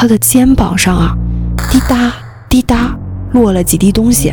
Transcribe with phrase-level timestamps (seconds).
[0.00, 1.12] 他的肩膀上啊，
[1.72, 2.12] 滴答
[2.48, 2.96] 滴答
[3.32, 4.32] 落了几滴东西。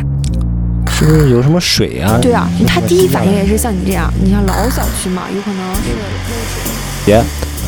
[0.86, 2.16] 是不是有什么水啊？
[2.22, 6.06] 对啊，他第一反应也是像你这样，你像老小区嘛，有可能是漏
[6.54, 6.72] 水
[7.04, 7.20] 别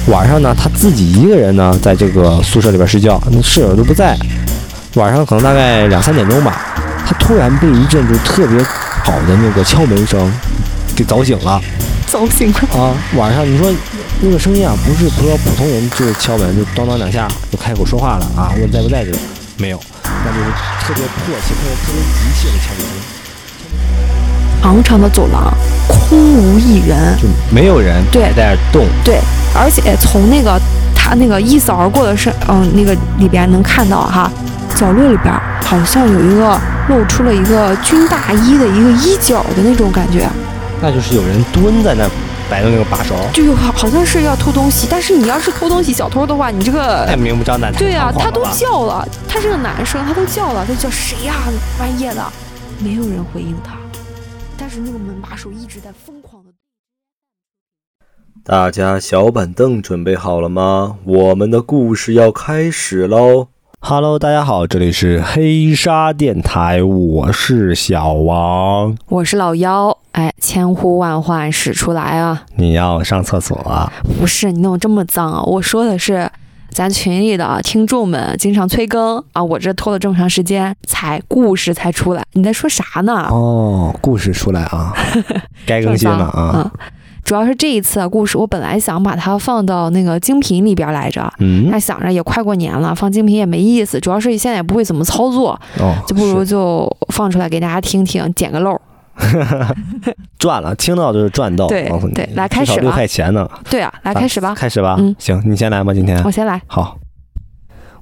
[0.06, 4.16] 晚上呢，他自己一个人呢，在这个宿舍里边睡觉，那室友都不在。
[4.94, 6.56] 晚上可能大概两三点钟吧，
[7.04, 8.60] 他突然被一阵就特别
[9.04, 10.32] 吵的那个敲门声
[10.94, 11.60] 给凿 醒了。
[12.08, 12.94] 凿醒了啊！
[13.16, 13.70] 晚上你说
[14.20, 18.50] 那个声音啊，不是说普通人就是敲门就当当两下就开口说话了啊？
[18.58, 19.18] 问在不在这个
[19.56, 20.50] 没有，那就是
[20.82, 22.98] 特别迫切、特别特别急切的敲门声。
[24.60, 25.54] 长长的走廊，
[25.86, 28.86] 空无一人，就没有人对在动。
[29.04, 29.20] 对，
[29.54, 30.60] 而且从那个
[30.96, 34.28] 他那个一扫而过的是，嗯，那个里边能看到哈，
[34.74, 40.28] 角落里边好像有一个露出了一个军大衣的一个衣角的那种感觉。
[40.82, 42.04] 那就是有人蹲在那
[42.50, 44.88] 摆的那个把手，就好好像是要偷东西。
[44.90, 47.70] 但是你要是偷东西小偷的话，你这个太明目张胆。
[47.74, 51.34] 对呀，他都叫了，他是个男生，他都叫了，他叫谁呀？
[51.78, 52.24] 半夜的，
[52.82, 53.76] 没有人回应他。
[54.56, 56.50] 但是那个门把手一直在疯狂的。
[58.44, 60.96] 大家小板凳准备好了吗？
[61.04, 63.48] 我们的故事要开始喽
[63.80, 69.97] ！Hello，大家好，这里是黑沙电台，我是小王，我是老妖。
[70.12, 72.44] 哎，千呼万唤始出来啊！
[72.56, 73.92] 你要上厕所啊？
[74.20, 75.42] 不是，你弄这么脏啊？
[75.42, 76.30] 我说的是。
[76.70, 83.26] 咱群里的听众们经常催更啊，我这拖了这么长时间才故事才出来，你在说啥呢？
[83.30, 84.92] 哦，故事出来啊，
[85.66, 86.70] 该更新了啊。
[87.24, 93.98] 主要是这一次故事，我本来想把它放到那个精品里边来着，嗯，那想着也快过年了，放精品也没意思。
[93.98, 98.78] 主要是现在也不会怎么操作，哦，就不如就放出来给大家听听，捡个漏。
[100.38, 101.66] 赚了，听到就是赚到。
[101.66, 103.48] 对对，来开始六块钱呢。
[103.68, 104.54] 对啊，来开始吧。
[104.54, 104.96] 开始吧。
[104.98, 106.22] 嗯，行，你先来吧，今天。
[106.24, 106.60] 我先来。
[106.66, 106.98] 好。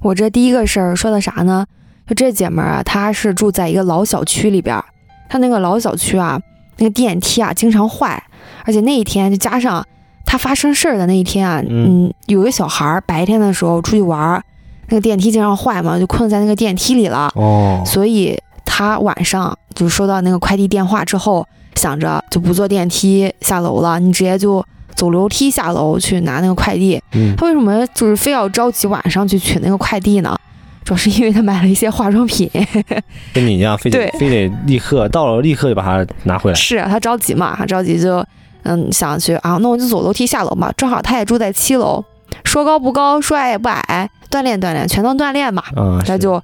[0.01, 1.65] 我这第一个事儿说的啥呢？
[2.07, 4.81] 就这姐们儿啊，她是住在一个老小区里边，
[5.27, 6.39] 她那个老小区啊，
[6.77, 8.23] 那个电梯啊经常坏，
[8.63, 9.83] 而且那一天就加上
[10.25, 14.41] 她发生事儿的那一天啊，嗯，有个小孩儿白天的时候出去玩，
[14.87, 17.29] 那个电梯经常坏嘛，就困在那个电梯里了。
[17.35, 17.81] 哦。
[17.85, 24.63] 所以她晚上就收到那个快递电话之后，想着就不坐电梯下楼了，你直接就。
[24.95, 26.99] 走楼梯下楼去拿那个快递，
[27.37, 30.35] 他为什么就是非要着急晚上去取那个快递呢？
[30.83, 32.49] 主要是因为他买了一些化妆品，
[33.31, 36.55] 跟你一样，非得非得立刻到了立刻就把它拿回来。
[36.55, 37.55] 是他着急嘛？
[37.55, 38.25] 他着急就
[38.63, 40.73] 嗯想去啊，那我就走楼梯下楼嘛。
[40.75, 42.03] 正好他也住在七楼，
[42.43, 45.61] 说高不高，说矮也不矮，锻炼锻炼，全当锻炼嘛。
[45.75, 46.41] 嗯，他就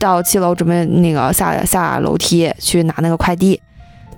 [0.00, 3.60] 到七楼准备那个下下楼梯去拿那个快递。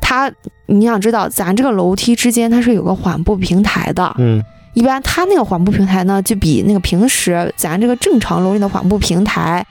[0.00, 0.32] 他，
[0.66, 4.14] 你想知道，咱这个楼梯之间它是有个缓步平台的。
[4.18, 4.42] 嗯，
[4.74, 9.64] 一般它那个缓步平台呢，就比那个平时咱这个正常楼里的缓步平台，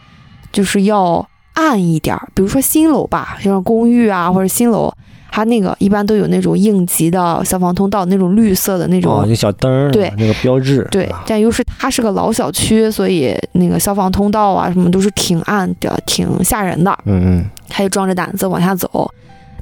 [0.51, 2.29] 就是要暗一点儿。
[2.33, 4.93] 比如说新楼吧，像公寓啊或者新楼，
[5.31, 10.85] 它那个一般都有那种应急的消防通道，那种绿色的那种，那小灯儿，对，那个标志。
[10.91, 16.91] 对，但又是它是个老小区，所以那个消防通道啊什么都是挺暗的，挺吓人的。
[17.05, 19.09] 嗯嗯，他就壮着胆子往下走。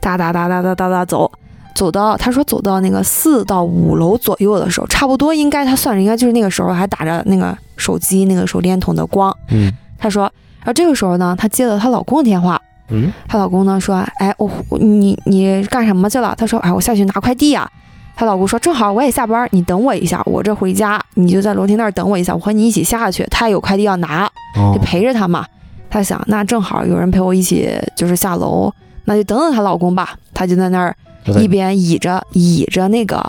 [0.02, 1.32] 哒哒哒哒哒哒哒走，
[1.76, 9.32] 走到他说走到那个四到五楼左右的时候，差不多应该他算着应该就是那个时候还打着那个手机那个手电筒的光。
[9.52, 10.24] 嗯，他说，
[10.60, 12.60] 然后这个时候呢，她接了她老公的电话。
[12.90, 16.34] 嗯，她老公呢说，哎，我你你干什么去了？
[16.38, 17.70] 她说，哎，我下去拿快递呀。
[18.16, 23.26] 她老公说，正好我也下班，你等我一下，我这回家，你就在楼梯那儿等我一下，我和你一起下去。
[23.32, 24.30] 他有快递要拿，
[24.74, 25.46] 就陪着他嘛。
[25.90, 28.72] 她想，那正好有人陪我一起就是下楼。
[29.06, 30.96] 那就等等她老公吧，她就在那儿
[31.40, 33.26] 一边倚着倚着那个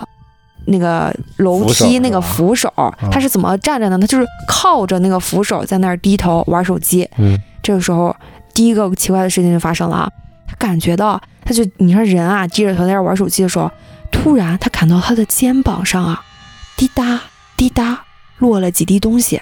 [0.67, 2.71] 那个楼梯那个扶手，
[3.11, 3.99] 她是怎么站着呢？
[3.99, 7.09] 她就是靠着那个扶手在那儿低头玩手机。
[7.17, 8.15] 嗯，这个时候
[8.61, 10.11] 第一个奇怪的事情就发生了啊，
[10.47, 13.71] 他感觉到，他就你说人啊低着头在那玩手机的时候，
[14.13, 16.23] 突然他感到他的肩膀上啊
[16.77, 17.19] 滴答
[17.57, 18.05] 滴答
[18.37, 19.41] 落了几滴东西。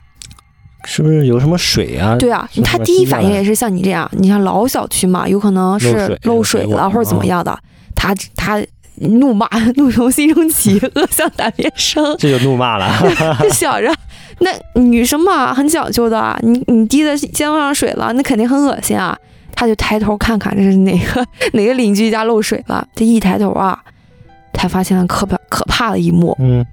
[0.84, 2.14] 是不是有什么水啊？
[2.16, 7.59] 对啊，他第一反应也是像你这样，你像老小区嘛，有可能是漏水了或者怎么样的。
[7.97, 8.64] 他他
[9.00, 12.16] 怒骂， 怒从心中起，恶向胆边生。
[12.21, 12.88] 这就怒骂了，
[13.42, 13.92] 就 想着
[14.40, 19.16] 那女生嘛，很讲究的，你你滴在肩膀上水了，那肯定很恶心啊。
[19.54, 22.86] 他就抬头看看这是哪个 哪个邻居家漏水了。
[22.94, 23.78] 这一抬头啊，
[24.54, 26.64] 才发现了可怕可怕的一幕，嗯，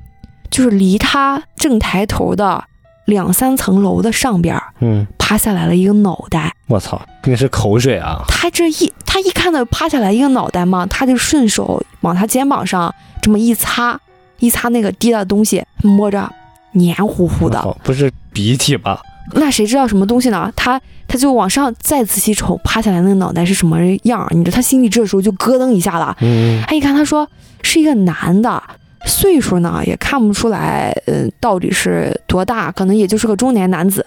[0.52, 2.64] 就是离他正抬头的。
[3.06, 6.52] 两三层楼的上边，嗯，趴下来了一个脑袋。
[6.66, 8.24] 我操，那是口水啊！
[8.28, 12.92] 他这一，他一看到趴下来一个脑袋嘛，他就顺手往他肩膀上
[13.22, 14.00] 这么一擦，
[14.40, 16.28] 一擦那个滴的东西，摸着
[16.76, 19.02] 黏糊糊的，不是鼻涕吧？
[19.34, 20.52] 那谁知道什么东西呢？
[20.56, 24.28] 他他就往上再仔细瞅，趴下来那个脑袋是什么样儿？
[24.32, 26.16] 你知道他心里这时候就咯噔一下了。
[26.22, 27.28] 嗯他一看，他说
[27.64, 28.62] 是一个男的，
[29.08, 34.06] 岁数呢也看不出来，嗯、到底是多大，可能也就是个中年男子，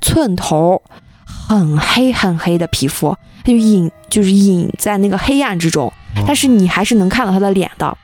[0.00, 0.82] 寸头，
[1.24, 5.92] 很黑很黑的皮肤，他就隐就是隐在那个黑暗之中，
[6.26, 7.96] 但是你还是能看到他的脸的。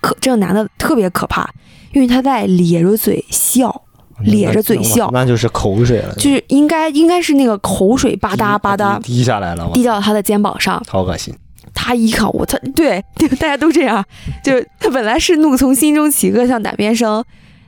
[0.00, 1.48] 可这个男的特别可怕，
[1.94, 3.82] 因为他在咧着嘴笑，
[4.20, 10.82] 咧着嘴笑那就是口水了，就是应该应该是那个口水吧嗒吧嗒滴滴下来了，滴到他的肩膀上。
[10.86, 11.34] 好恶心。
[11.72, 14.04] 他一看我，他对对，大家都这样，
[14.44, 17.22] 就他本来是怒从心中起，恶向胆边生，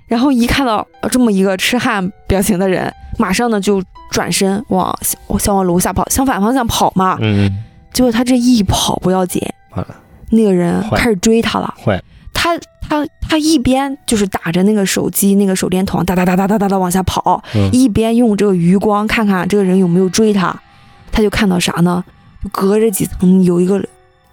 [0.07, 4.97] 然后一看到这么一个痴汉表情的人，马上呢就转身往
[5.39, 7.19] 想往楼下跑，向反方向跑嘛。
[7.21, 7.51] 嗯，
[7.93, 9.97] 结果他这一跑不要紧完了，
[10.31, 11.75] 那个人开始追他了。
[11.85, 12.01] 坏，
[12.47, 12.57] 他
[12.89, 20.55] 他他一边就是打着那个手机那个手电筒哒哒哒哒哒哒哒往下跑，嗯一边用这个余光看看这个人有没有追他。
[21.11, 22.05] 他就看到啥呢？
[22.43, 23.83] 就隔着几层有一个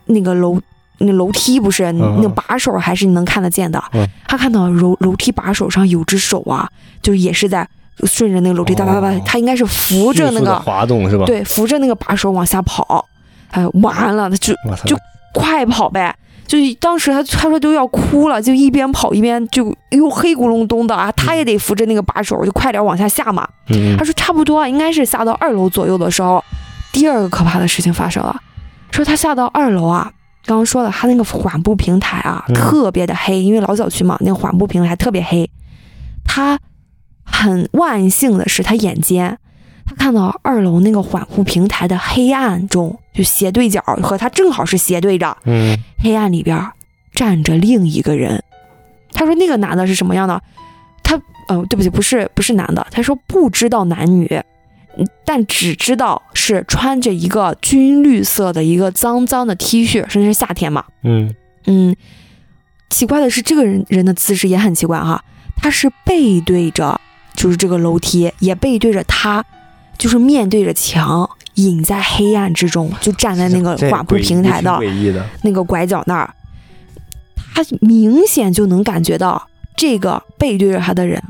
[0.06, 0.60] 那个楼。
[1.00, 6.70] 那楼梯不是、那把手还是你能看得见的，嗯他看到楼楼梯把手上有只手啊，
[7.02, 7.68] 就是也是在
[8.06, 13.06] 顺着那个楼梯哒哒哒他应该是扶着那个滑动是吧？，对扶着那个把手往下跑，
[13.50, 14.54] 哎，完了，他就，
[14.86, 14.96] 就
[15.34, 16.16] 快跑呗！
[16.46, 23.48] 就当时他他说都要哭了，就一边跑一边就又黑咕隆咚的啊，他也得扶着那个把手，就快点往下下嘛。
[23.70, 26.44] 嗯他说差不多啊，应该是下到二楼左右的时候，
[26.92, 28.36] 第二个可怕的事情发生了。
[28.92, 30.12] 说他下到二楼啊，
[30.46, 35.50] 刚刚说了，他那个缓步平台啊嗯特别的黑，因为老小区嘛，那个缓步平台特别黑。
[36.26, 36.60] 他
[37.24, 39.38] 很万幸的是，他眼尖，
[39.86, 46.72] 他看到二楼那个缓步平台的黑暗中，就斜对角和他正好是斜对着，嗯黑暗里边儿
[47.14, 48.44] 站着另一个人。
[49.12, 50.42] 他说那个男的是什么样的？
[51.04, 52.86] 他，呃，对不起，不是不是男的。
[52.90, 54.26] 他说不知道男女，
[54.98, 60.86] 嗯但只知道是穿着一个军绿色的一个脏脏的 T 恤，甚至是夏天嘛。
[61.04, 61.36] 嗯
[61.66, 61.96] 嗯，
[62.90, 65.24] 奇怪的是，这个人人的姿势也很奇怪哈，
[65.58, 67.00] 他是背对着，
[67.36, 69.44] 就是这个楼梯，也背对着他，
[69.98, 74.80] 就是面对着墙，隐在黑暗之中，就站在那个这缓步诡异平台的
[75.44, 76.34] 那个拐角那儿，
[77.56, 79.48] 他明显就能感觉到
[79.78, 81.22] 这个背对着他的人，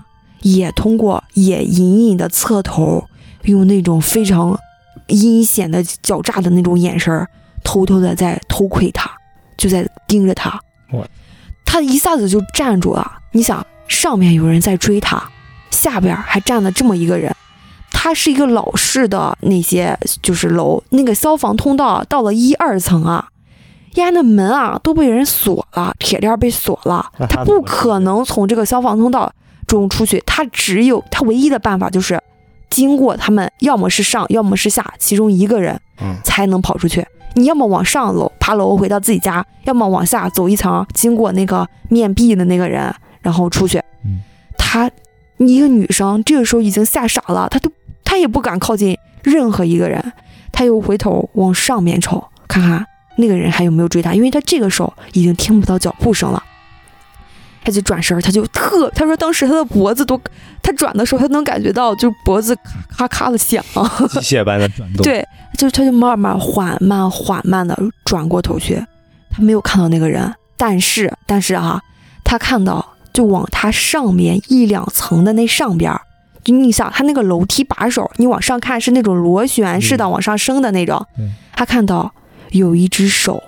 [0.42, 3.08] 也通过也隐隐的侧头，
[3.44, 4.58] 用那种非常
[5.08, 7.28] 阴险的狡诈的那种眼神儿，
[7.64, 9.12] 偷偷的在偷窥他，
[9.58, 10.60] 就在盯着他。
[11.66, 13.20] 他一下子就站住了。
[13.32, 15.22] 你想，上面有人在追他，
[15.72, 17.36] 下边还站了这么一个人。
[18.04, 23.30] 它是一个老式的那些就是楼，那个消防通道到了一二层啊，
[23.96, 29.32] 呀，那门啊都被人锁了，铁链被锁了，那他不可能从这个消防通道
[29.68, 32.22] 中出去，他只有他唯一的办法就是
[32.70, 37.08] 经过他们，要么是上，要么是下，其中一个人嗯才能跑出去。
[37.36, 43.78] 你要么往上楼爬楼回到自己家，要么往下走一层，经过那个面壁的那个人，然后出去。
[44.04, 44.22] 嗯
[44.58, 44.92] 她
[45.38, 47.72] 一个女生这个时候已经吓傻了，她都
[48.14, 50.14] 她也不敢靠近任何一个人，
[50.52, 52.86] 他又回头往上面瞅，看看
[53.18, 56.44] 那个人还有没有追他，因为他这个时候已经听不到脚步声了。
[57.64, 60.22] 他就转身，他就特，他说当时他的脖子都，
[60.62, 63.64] 他转的时候，他能感觉到就脖子咔咔咔的响。
[64.12, 68.76] 机械般的转动，， 对，就他就慢慢缓慢缓慢的转过头去，
[69.32, 71.82] 他没有看到那个人，但是但是啊，
[72.24, 76.00] 他看到就往他上面一两层的那上边儿，
[76.44, 82.12] 就你想他那个楼梯把手，你往上看是那种螺旋式的嗯往上升的那种，嗯他看到
[82.52, 83.42] 有一只手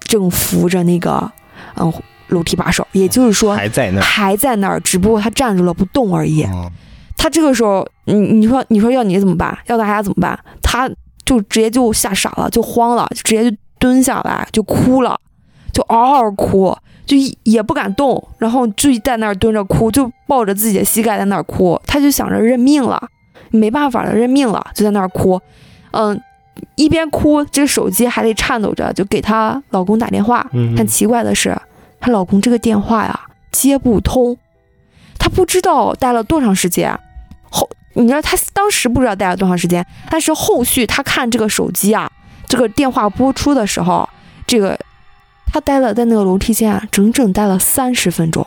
[0.00, 1.30] 正扶着那个
[1.76, 1.92] 嗯
[2.28, 6.42] 楼梯把手，也就是说还在那儿，还在那儿，只不过他站住了不动而已。
[6.44, 6.70] 哦
[7.16, 9.58] 他这个时候，你你说你说要你怎么办？
[9.66, 10.38] 要大家怎么办？
[10.62, 10.88] 他
[11.26, 15.20] 就直接就吓傻了，就慌了，就直接就蹲下来就哭了，
[15.70, 16.74] 就嗷嗷哭，
[17.10, 23.02] 就一也不敢动，然后就在那儿蹲着哭，就抱着自己的膝盖在那儿哭，他就想着认命了，
[23.50, 25.40] 没办法了，认命了，就在那儿哭，
[25.90, 26.22] 嗯，
[26.76, 31.60] 一边哭，这个手机还得颤抖着，就给她老公打电话，嗯但奇怪的是，
[31.98, 34.38] 她老公这个电话呀接不通，
[35.18, 36.96] 她不知道待了多长时间。
[37.50, 42.08] 后，你知道她当时不知道待了多长时间，但是后续她看这个手机啊，
[42.46, 44.08] 这个电话播出的时候，
[44.46, 44.78] 这个
[45.52, 48.46] 她待了在那个楼梯间啊，整整待了三十分钟。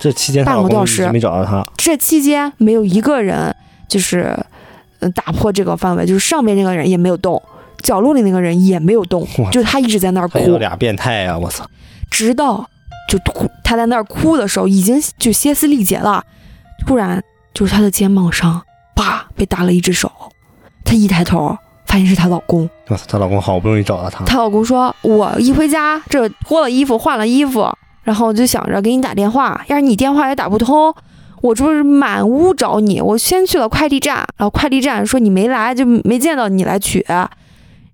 [0.00, 3.54] 这期间半个多小时没找到他，这期间没有一个人
[3.88, 4.38] 就是
[5.00, 7.42] 嗯打破这个范围，就是上面那个人也没有动，
[7.82, 11.38] 角落里那个人也没有动，就他一直在那儿哭俩变态呀！
[11.38, 11.66] 我操，
[12.10, 12.68] 直到
[13.08, 16.22] 就哭，他在那儿哭的时候，已经就歇斯底竭了。
[16.86, 17.22] 突然，
[17.54, 18.62] 就是他的肩膀上
[18.94, 20.12] 啪被打了一只手。
[20.84, 22.68] 他一抬头，发现是她老公。
[22.88, 27.68] 哇她老公好不容易找到她，她老公说：“我一回家，这脱了衣服，换了衣服，
[28.02, 30.94] 然后就想着给你打电话，要是你电话也打不通，
[31.40, 33.00] 我这不是满屋找你。
[33.00, 37.04] 我先去了快递站，然后快递站说你没来，就没见到你来取。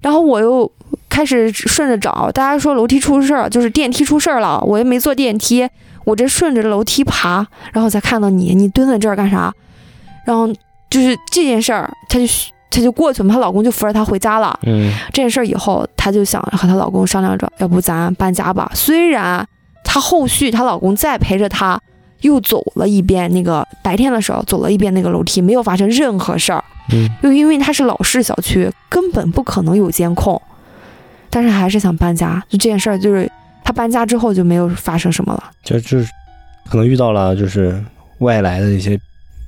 [0.01, 0.71] 然后我又
[1.09, 5.69] 开始顺着找，大家说楼梯出事儿，就是电梯出事儿了，我又没坐电梯，
[6.05, 9.53] 我这顺着楼梯爬，然后才看到你，你蹲在这儿干啥？
[10.27, 10.49] 然后
[10.91, 12.27] 就是这件事儿，他就
[12.73, 14.59] 她就过去嘛，她老公就扶着她回家了。
[14.63, 18.71] 嗯，这件事儿以后，她就想和她老公商量着，要不咱搬家吧。
[18.75, 19.47] 虽然
[19.85, 21.79] 她后续她老公再陪着她，
[22.23, 26.65] 又走了一遍那个白天的时候走了一遍那个楼梯，没有发生任何事儿。
[26.93, 30.41] 嗯，又因为它是老式小区，根本不可能有监控，
[31.31, 32.43] 但是还是想搬家。
[32.49, 33.31] 就这件事儿，就是
[33.63, 35.45] 她搬家之后就没有发生什么了。
[35.63, 36.09] 就就是
[36.69, 37.83] 可能遇到了就是
[38.19, 38.99] 外来的一些，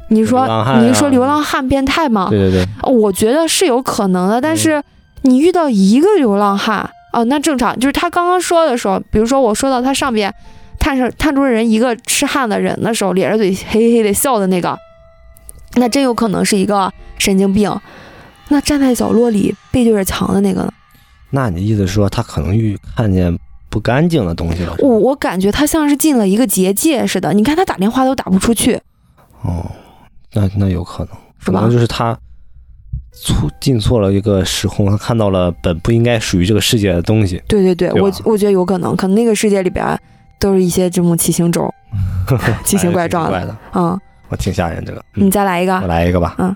[0.09, 0.47] 你说
[0.81, 2.29] 你是说流浪汉变态吗？
[2.31, 4.83] 对对对，哦我觉得是有可能的，但是
[5.23, 7.79] 你遇到一个流浪汉哦，那正常。
[7.79, 10.33] 就是他刚刚说的时候，比如说我说到他上边
[10.79, 14.79] 探上探出人一个痴汉的人的时候，咧着嘴嘿嘿的笑的那个，
[15.77, 17.75] 那真有可能是一个神经病。
[18.49, 20.73] 那站在角落里背对着墙的那个呢？
[21.31, 23.37] 那你意思说他可能遇看见
[23.71, 24.77] 不干净的东西了？
[24.81, 27.33] 我我感觉他像是进了一个结界似的。
[27.33, 28.79] 你看他打电话都打不出去，
[29.43, 29.65] 哦，
[30.35, 31.71] 那那有可能，是吧可能？
[31.71, 32.15] 就是他
[33.13, 37.43] 错进错了一个时空，他看到了本不应该属于这个世界的东西。
[37.49, 39.99] 对对对，对我我觉得有可能，可能那个世界里边
[40.39, 41.73] 都是一些这种奇形种，
[42.65, 43.31] 奇形怪状的。
[43.31, 43.99] 怪的，嗯，
[44.29, 45.03] 我挺吓人这个。
[45.15, 45.87] 你再来一我个。
[45.87, 46.35] 来一个吧。
[46.39, 46.55] 嗯。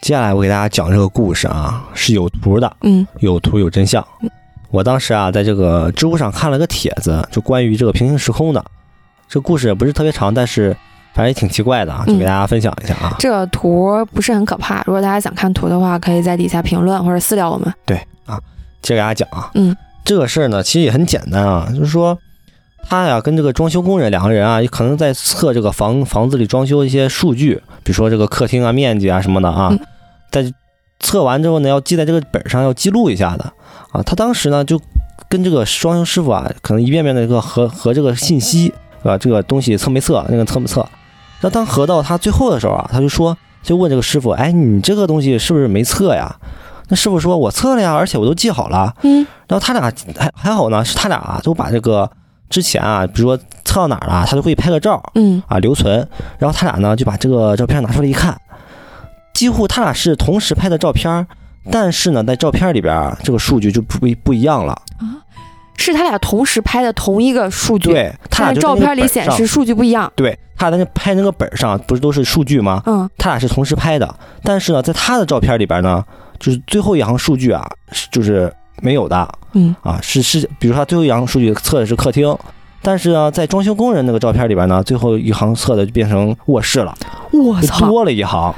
[0.00, 4.30] 接下来我给大家讲这个故事啊，是有图的，嗯有图有真相嗯。
[4.70, 8.64] 我当时啊，在这个知乎上看了个帖子，就关于这个平行时空的。
[9.28, 10.76] 这故事也不是特别长，但是
[11.14, 13.16] 反正也挺奇怪的啊，就给大家分享一下啊。
[13.18, 17.72] 这个图不是很可怕，如果大家想看图的话，可以在底下评论或者私聊我们。
[17.84, 17.96] 对
[18.26, 18.38] 啊，
[18.82, 19.50] 接着给大家讲啊。
[19.54, 22.18] 嗯，这个事儿呢，其实也很简单啊，就是说。
[22.90, 29.80] 他呀，跟这个装修工人两个人啊，可能在测这个房房子里装修一些数据，比如说这个客厅啊、面积啊什么的啊嗯，
[30.30, 30.50] 在
[31.00, 33.44] 测完之后呢，要记在这个本上，要记录一下的
[33.90, 34.00] 啊。
[34.04, 34.80] 他当时呢，就
[35.28, 38.72] 跟这个装修师傅啊，可能一遍遍的这个核核这个信息，
[39.02, 39.18] 是吧？
[39.18, 40.86] 这个东西测没测，那个测没测？
[41.40, 46.34] 那当核到他最后的时候啊，他就说，就问这个师傅，哎，你这个东西是不是没测呀？
[46.88, 48.94] 那师傅说，我测了呀，而且我都记好了。
[49.02, 49.82] 嗯然后他俩
[50.16, 52.10] 还还好呢，是他俩啊都把这个
[52.50, 55.96] 之前啊，比如说测到哪儿了，他都会拍个照嗯啊留存，
[56.38, 58.38] 然后他俩呢就把这个照片拿出来一看，
[59.32, 61.26] 几乎他俩是同时拍的照片，
[61.70, 64.82] 但是呢在照片里边啊这个数据就不不不一样了。
[65.78, 70.12] 是他俩同时拍的同一个数据，对，他俩照片里显示，数据不一样。
[70.14, 72.82] 对他俩在那拍那个本上不是都是数据吗？
[72.84, 76.04] 嗯他俩是同时拍的，但是呢在他的照片里边呢，
[76.38, 79.26] 就是最后一行数据啊是就是没有的。
[79.54, 82.36] 嗯啊，是是，比如说他最后一行数据测的是客厅，
[82.82, 86.94] 但是呢，在装修工人那个照片里边呢，最后一行测的就变成卧室了，
[87.32, 88.52] 就我操，多了一行，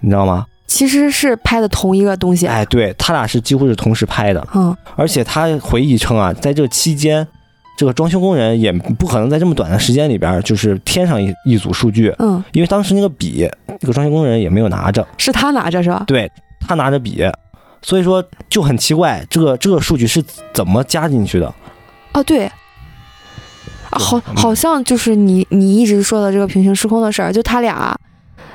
[0.00, 0.44] 你知道吗？
[0.76, 2.46] 其实是拍的同一个东西。
[2.46, 7.26] 哎，对他俩是几乎是同时拍的，嗯而且他回忆称啊，在这期间，
[7.78, 13.48] 这个装修工人也不可能在这么短的时间里边就是添上一一组数据，嗯，因为当时那个笔，
[13.80, 16.04] 这个装修工人也没有拿着，是他拿着是吧？
[16.06, 16.30] 对
[16.60, 17.24] 他拿着笔，
[17.80, 21.54] 所以说就很奇怪，这个这个数据是怎么加进去的？
[22.12, 22.44] 哦对。
[23.90, 27.96] 啊，好，嗯好像就是你你一直说的这个平行时空的事儿，就他俩，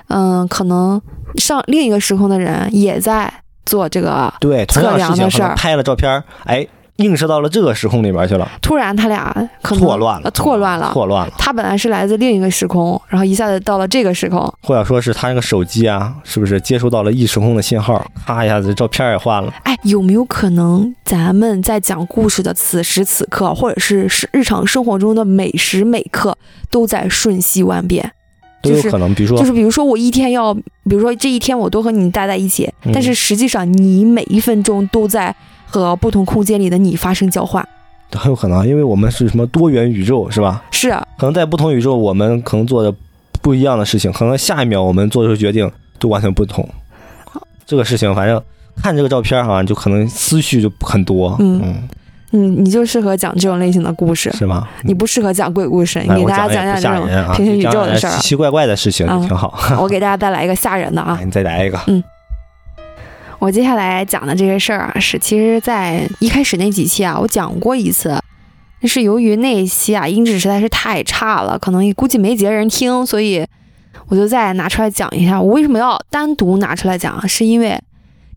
[0.08, 1.02] 嗯，可能
[1.38, 3.32] 上另一个时空的人也在
[3.66, 10.92] 做这个，对，同样的事儿可能拍了照片儿，哎，映射到了这个时空里边去了，突然他俩可能错乱了，呃错乱了。
[10.94, 14.42] 错乱了，他本来是来自另一个时空，然后一下子到了这个时空。
[14.62, 19.54] 或者说是他那个手机啊，是不是接收到了异时空的信号，咔一下子照片也换了？
[19.64, 26.38] 哎，有没有可能咱们在讲故事的此时此刻，或者是是日常生活中的每时每刻，
[26.70, 28.12] 都在瞬息万变？
[28.62, 37.68] 就是都有可能，比如说，就是比如说我一天要，比如说这一天我都和你待在一起，嗯但是实际上你每一分钟都在和不同空间里的你发生交换。
[38.14, 40.64] 很有可能，因为我们是什么多元宇宙，是吧？
[40.72, 42.94] 是啊，可能在不同宇宙，我们可能做的
[43.42, 46.68] 不一样的事情，可能下一秒我们做出决定都完全不同。
[47.66, 48.42] 这个事情，反正
[48.84, 51.90] 看这个照片好像就可能思绪就很多，嗯嗯，
[52.32, 54.68] 你你就适合讲这种类型的故事，是吗？
[54.84, 59.58] 你不适合讲鬼故事，你给大家讲讲讲这种平行宇宙的事儿奇奇怪怪的事情嗯就挺好。
[59.80, 62.04] 我给大家带来一个吓人的啊 哎，，你再来一个，嗯
[63.40, 68.16] 我接下来讲的这些事儿啊，是其实在一开始那几期啊，我讲过一次，
[68.80, 73.44] 但是由于那一期啊音质实在是太差了，可能估计没几个人听，所以
[74.08, 75.42] 我就再拿出来讲一下。
[75.42, 77.26] 我为什么要单独拿出来讲啊？
[77.26, 77.78] 是因为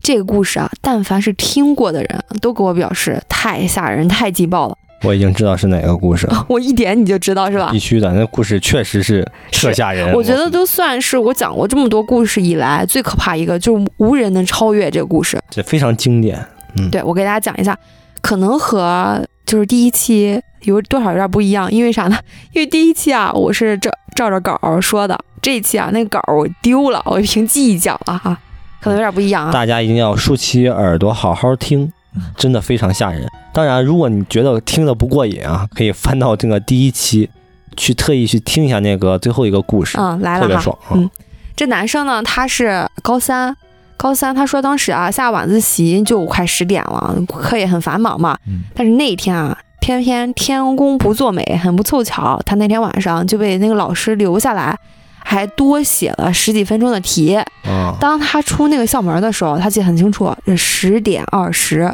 [0.05, 4.77] 这个故事啊，但凡是听过的人都给我表示太吓人、太劲爆了。
[5.01, 7.79] 我已经知道是哪个故事了， 我一点你就知道是吧必？
[7.79, 10.13] 须的，那故事确实是特吓人。
[10.13, 15.41] 我觉得都算是我讲过这么多故事以来最可怕一个，就是无人能超越这个故事。
[15.49, 16.39] 这非常经典。
[16.77, 17.75] 嗯，对我给大家讲一下，
[18.21, 22.17] 可能和就是第一期有多少有点不一样，因为啥呢？
[22.53, 28.39] 因为第一期啊，我是照照着稿儿说的，这一期啊，那个稿儿我丢了，我凭记忆讲了哈，
[28.85, 29.51] 可能有点不一样啊。
[29.51, 31.91] 大家一定要竖起耳朵好好听，
[32.37, 33.27] 真的非常吓人。
[33.51, 37.27] 当然，如果你觉得听的不过瘾啊，可以翻到这个第一期，
[37.75, 40.91] 去特意去听一下那个最后一个故事，嗯，来了哈，特别爽啊。
[40.93, 41.09] 嗯
[41.55, 43.55] 这男生呢，他是高三，
[43.97, 48.37] 高三，他说当时啊下晚自习就快十点了，课也很繁忙嘛。
[48.45, 54.77] 嗯但是那一天啊，偏偏天公不作美，很不凑巧，他那天晚上就被那个老师留下来，
[55.25, 57.35] 还多写了十几分钟的题。
[57.63, 61.93] 啊，当他出那个校门的时候，他记得很清楚，是十点二十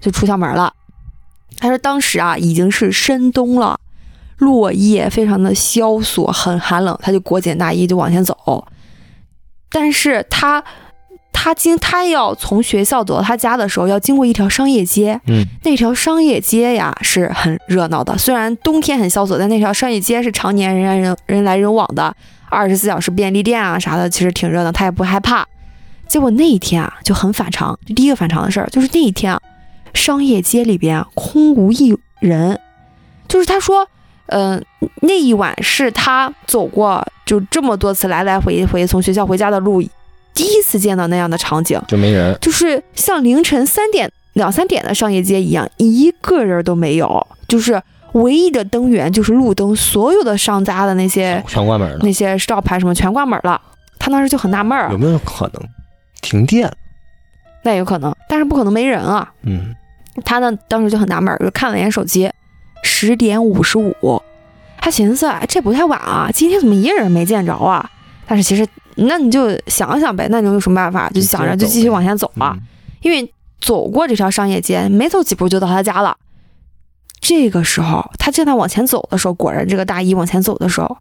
[0.00, 0.72] 就出校门了。
[1.58, 3.78] 他说当时啊已经是深冬了，
[4.38, 8.66] 落叶非常的萧索，很寒冷，他就裹紧大衣就往前走。
[9.70, 10.64] 但是他
[11.32, 22.14] 他经他要从学校走到他家的时候，要经过一条商业街，嗯，那条商业街呀是很热闹的，虽然冬天很萧索，但那条商业街是常年人来人人来人往的，
[22.52, 25.46] 二十四小时便利店啊啥的，其实挺热闹，他也不害怕。
[26.06, 29.40] 结果那一天啊就很反常，就第一个反常的事儿就是那一天啊，
[29.94, 32.60] 商业街里边空无一人，
[33.26, 33.88] 就是他说，
[34.26, 34.62] 嗯、
[35.00, 39.82] 那一晚是他走过就这么多次来来回回从学校回家的路，
[40.34, 41.80] 第一次见到那样的场景。
[41.88, 42.36] 就没人。
[42.40, 47.82] 就是像凌晨三点、两三点的商业街一样，一个人都没有，就是
[48.12, 53.60] 唯一的灯源就是路灯，所有的商家的那些全关门了，那些招牌什么全关门了。
[53.98, 55.62] 他当时就很纳闷儿有，没有可能
[56.20, 56.70] 停电？
[57.62, 59.32] 那有可能，但是不可能没人啊。
[59.42, 59.74] 嗯，
[60.24, 62.30] 他呢当时就很纳闷儿，就看了一眼手机，
[62.82, 64.20] 十点五十五，
[64.78, 67.88] 他寻思哎这不太晚啊，今天怎么一个人没见着啊？
[68.26, 71.08] 但是其实那你就想想呗，那你有什么办法？
[71.10, 72.54] 就就想着就继续往前走啊。
[72.56, 72.62] 嗯
[73.02, 76.16] 因为走过这条商业街，没走几步就到他家了。
[77.22, 80.98] 这个时候，他正在往前走的时候，果然这个大衣往前走的时候，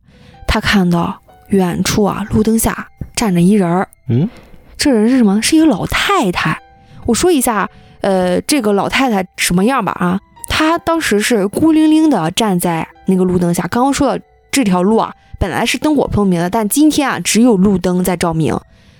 [0.48, 3.90] 他看到远处啊路灯下站着一人儿。
[4.08, 4.30] 嗯，
[4.78, 5.42] 这人是什么？
[5.42, 6.62] 是一个老太太。
[7.08, 7.68] 我说一下，
[8.02, 10.20] 呃，这个老太太什么样吧啊？
[10.48, 13.64] 她当时是孤零零的站在那个路灯下。
[13.64, 18.56] 刚刚说到这条路啊，本来是灯火通明的，但今天啊只有路灯在照明，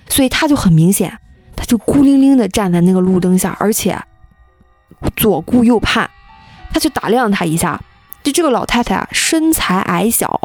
[0.08, 1.16] 所以她就很明显，
[1.54, 3.96] 她就孤零零的站在那个路灯下，而且
[5.14, 6.10] 左顾右盼。
[6.72, 7.80] 他去打量了她一下，
[8.22, 10.40] 就这个老太太啊，身材矮小，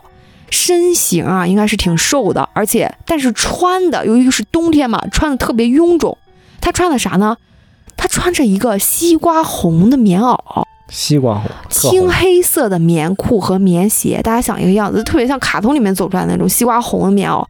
[0.49, 6.17] 身形啊应该是挺瘦的，而且但是穿的，由于是冬天嘛，穿的特别臃肿。
[6.59, 7.37] 她穿的啥呢？
[7.95, 10.37] 她穿着一个西瓜红的棉袄，
[10.89, 17.45] 西瓜红，青黑色的棉裤和棉鞋，大家想一个样子，特别像卡通里面走出来的那种西瓜红的棉袄。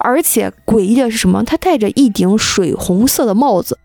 [0.00, 1.42] 而且诡异的是什么？
[1.42, 3.78] 她戴着一顶水红色的帽子，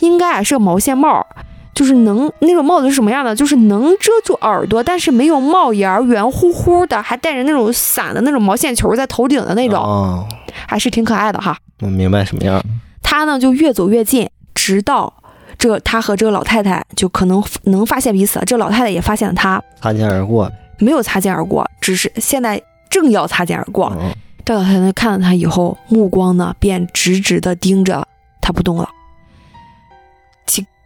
[0.00, 1.26] 应该啊是个毛线帽，
[1.74, 3.34] 就是能那种帽子是什么样的？
[3.34, 10.26] 就是能遮住耳朵，但是没有帽檐儿，圆乎乎的，还带着那种散的那种毛线球在头顶的那种，哦，
[10.66, 11.56] 还是挺可爱的哈。
[11.80, 12.62] 我明白什么样。
[13.02, 15.12] 他呢就越走越近，直到
[15.58, 20.50] 这个他和这个老太太就可能能发现彼此，这个老太太也发现了他，擦肩而过。
[20.78, 23.92] 没有擦肩而过，只是现在正要擦肩而过。
[24.00, 24.12] 嗯
[24.46, 28.06] 这老太太看到他以后，目光呢便直直的盯着
[28.42, 28.86] 他不动了。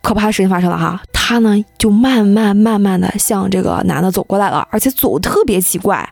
[0.02, 6.08] 可怕的事情发生了哈，他呢就慢慢慢慢的向这个男的走过来了，而且走得特别奇怪，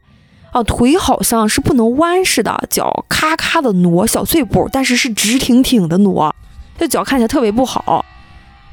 [0.51, 6.35] 啊，腿好像是不能弯似的，脚咔咔的挪小碎步，但是是直挺挺的挪，
[6.79, 8.05] 这脚看起来特别不好。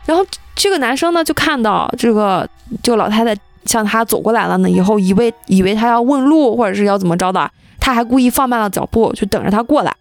[0.06, 2.47] 然后这个男生呢就看到这个
[2.82, 3.34] 这个老太太
[3.65, 7.49] 向他走过来了呢，以后以为以为他要问路或者是要怎么着的，
[7.80, 9.95] 他还故意放慢了脚步，就等着他过来。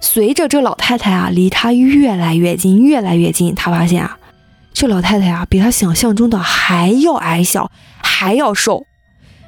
[0.00, 4.16] 随着这老太太啊离他越来越近，越来越近，他发现啊，
[4.72, 7.70] 这老太太啊比他想象中的还要矮小，
[8.02, 8.86] 还要瘦。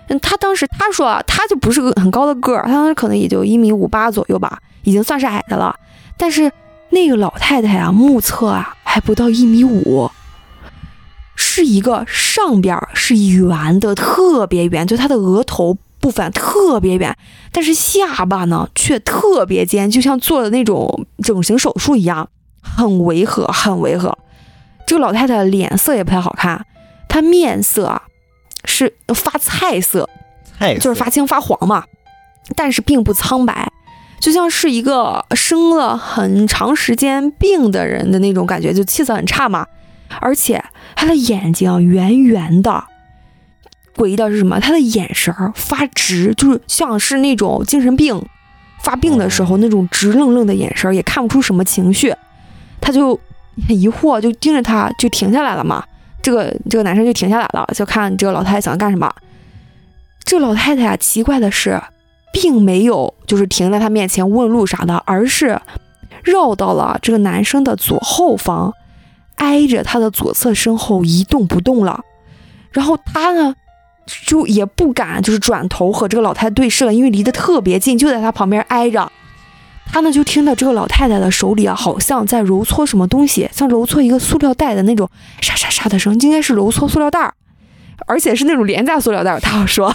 [0.08, 5.74] 嗯，他当时他说啊，他就不是个很高的个儿，他当时可能也就一米五八左右吧，已经算是矮的了。
[6.18, 6.52] 但是
[6.90, 10.10] 那个老太太啊，目测啊还不到一米五，
[11.34, 17.16] 是一个上边是圆的，特别圆，就她的额头部分特别圆，
[17.52, 22.28] 但是下巴呢却特别尖，就像做的那种整形手术一样，
[22.60, 24.18] 很违和，很违和。
[24.84, 26.66] 这个老太太脸色也不太好看，
[27.08, 28.02] 她面色啊
[28.64, 30.10] 是发菜色，
[30.58, 31.84] 菜就是发青发黄嘛。
[32.56, 33.70] 但是并不苍白，
[34.20, 39.64] 就像是一个生了很长时间病的人的那种感觉，就气色很差嘛。
[40.20, 40.62] 而且
[40.96, 42.84] 她的眼睛圆圆的，
[43.96, 44.58] 诡异的是什么？
[44.60, 48.20] 他的眼神发直，就是像是那种精神病
[48.82, 52.14] 发病的时候那种直愣愣的眼神，也看不出什么情绪。
[52.80, 53.18] 他就
[53.68, 55.84] 很疑惑，就盯着他，就停下来了嘛。
[56.20, 59.12] 这个这个男生就停下来了，就看这个老太太想干什么。
[60.24, 61.80] 这老太太啊，奇怪的是，
[62.32, 65.60] 并没有就是停在他面前问路啥的，而是
[66.24, 68.72] 绕到了这个男生的左后方，
[69.36, 72.00] 挨着他的左侧身后一动不动了。
[72.70, 73.54] 然后他呢，
[74.26, 79.10] 就也不敢就是转头和这个老太太对视了，因为离得特别近，就在她旁边挨着。
[79.92, 85.08] 他呢就听到这个老太太的手里啊，好像在揉搓什么东西，像揉搓一个塑料袋的那种
[85.40, 87.32] 沙沙沙的声，应该是揉搓塑料袋。
[88.06, 89.94] 而且是那种廉价塑料袋，他要说，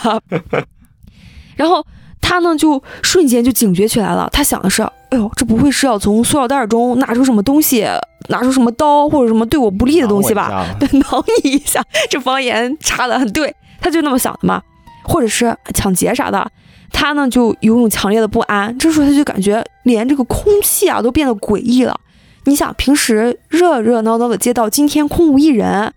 [1.58, 1.86] 然后
[2.22, 4.30] 他呢就瞬间就警觉起来了。
[4.32, 7.86] 他想的是，哎呦，这不会是要从塑料袋中拿出什么东西，
[8.30, 10.65] 拿出什么刀或者什么对我不利的东西吧？
[10.80, 14.62] 对， 挠你一下，这方言插的很对，他就那么想的嘛。
[15.04, 16.52] 或者是抢劫啥的，
[16.92, 18.78] 他呢就有种强烈的不安。
[18.78, 21.98] 这时候他就感觉连这个空气啊都变得诡异了。
[22.44, 25.94] 你想，平时热热闹闹的街道，今天空无一人，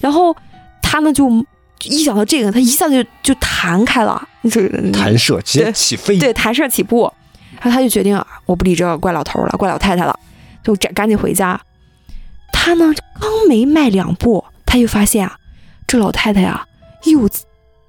[0.00, 0.36] 然后
[0.82, 1.44] 他呢就。
[1.86, 7.12] 一想到这个，他一下子就就弹开了，就弹射直接起飞，对，弹射起步，
[7.60, 10.16] 然后他就决定啊，我不理这个怪老头了，怪老太太了，
[10.62, 11.60] 就赶赶紧回家。
[12.52, 15.36] 他呢刚没迈两步，他就发现啊，
[15.88, 16.64] 这老太太啊
[17.04, 17.28] 又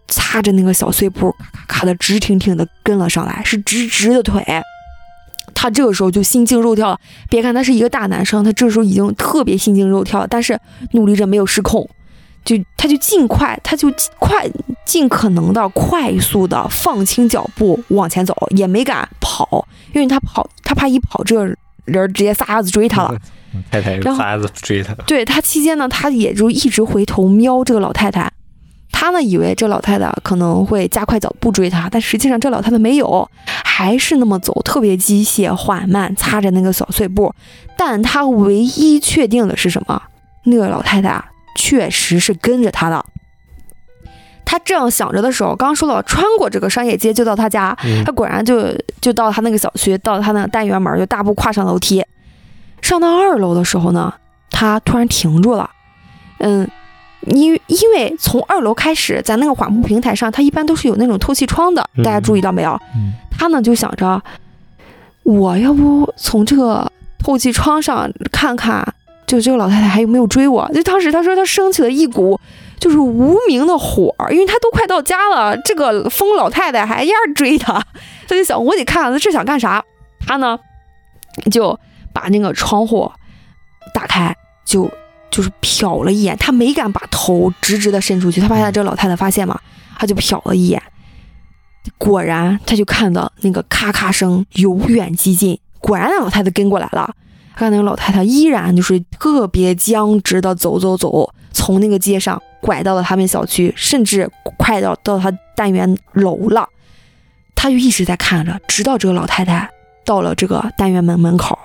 [0.08, 4.43] 擦着那个小碎步，咔咔咔的直挺挺的跟了上来，是直直的腿。
[5.54, 6.99] 他这个时候就心惊肉跳了，
[7.30, 10.60] 别看他是一个大男生，他这时候已经特别心惊肉跳了，但是
[10.91, 11.89] 努力着没有失控。
[12.43, 14.45] 就他就尽快，他就快
[14.86, 21.41] 尽可能的快速的放轻脚步往前走，也没敢跑，因为他跑，他怕一跑，这
[21.86, 23.17] 人直接撒丫子追他了。
[23.71, 24.93] 太太撒丫子追他。
[25.08, 28.30] 对他期间呢，他也就一直回头瞄这个老太太，
[28.94, 33.30] 他呢以为这老太太可能会加快脚步追他，但实际上这老太太没有，
[33.66, 37.36] 还是那么走，特别机械缓慢，擦着那个小碎步。
[37.78, 40.02] 但他唯一确定的是什么？
[40.46, 41.26] 那个老太太啊。
[41.56, 43.06] 确实是跟着他的。
[44.44, 52.04] 他这样想着的时候，刚刚说到穿过这个商业街就到他家，他果然就就到他那个小区，到他那个单元门，就大步跨上楼梯。
[52.82, 54.12] 上到二楼的时候呢，
[54.50, 55.70] 他突然停住了。
[56.40, 56.68] 嗯，
[57.28, 62.80] 因因为从二楼开始，在那个缓步平台上，它一般都是有那种透气窗的，大家注意到没有？
[63.32, 64.22] 他呢就想着，
[65.24, 68.94] 我要不从这个透气窗上看看。
[69.26, 70.70] 就这个老太太还有没有追我？
[70.74, 72.40] 就当时他说他升起了一股
[72.78, 77.82] 就是无名的火，因为他都快到家了，这个疯老太太还一样追他，
[78.28, 79.84] 他就想我得看看他这想干啥。
[80.28, 80.60] 他呢
[81.50, 81.80] 就
[82.14, 83.10] 把那个窗户
[83.94, 84.92] 打开，就
[85.34, 89.60] 就是瞟了一眼，他没敢把头直直的伸出去，他怕这个老太太发现嘛，
[89.98, 90.80] 他就瞟了一眼，
[91.98, 97.15] 果然他就看到那个咔咔声由远及近，果然那老太太跟过来了。
[97.56, 106.67] 看那个老太太依然就是特别僵直的走走走，从那个街上拐到了他们小区，甚至快到到他单元楼了。
[107.56, 109.69] 他就一直在看着，直到这个老太太
[110.04, 111.58] 到了这个单元门门口，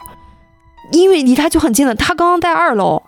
[0.93, 1.95] 因为离他就很近了。
[1.95, 3.03] 他刚刚在二楼，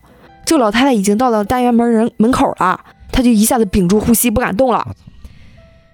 [0.51, 2.81] 这个老太太已经到了单元门人门口了，
[3.13, 4.85] 她就一下子屏住呼吸，不敢动了。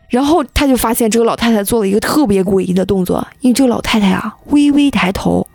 [0.09, 5.47] 然后她就发现这个老太太做了一个特别诡异的动作，因为这个老太太啊微微抬头。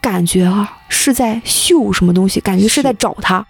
[0.00, 3.46] 感觉啊是在嗅什么东西，感觉是在找他，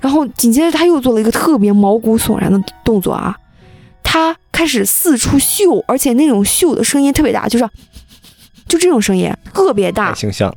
[0.00, 3.36] 然后紧接着她又做了一个特别毛骨悚然的动作啊，
[4.02, 7.70] 她开始四处嗅，而且那种嗅的声音特别大，就是
[8.66, 10.52] 就这种声音特别大，形象。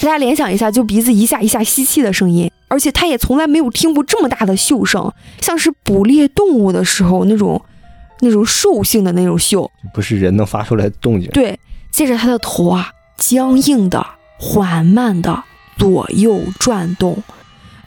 [0.00, 7.62] 大家联想一下，就鼻子一下一下吸气的声音，而且他也从来没有听过这么大的嗅声，像是捕猎动物的时候那种
[8.20, 11.30] 那种兽性的那种嗅，不是人能发出来的动静。
[11.30, 11.58] 对，
[11.90, 14.06] 接着他的头啊僵硬的。
[14.38, 15.44] 缓慢的
[15.78, 17.22] 左右转动，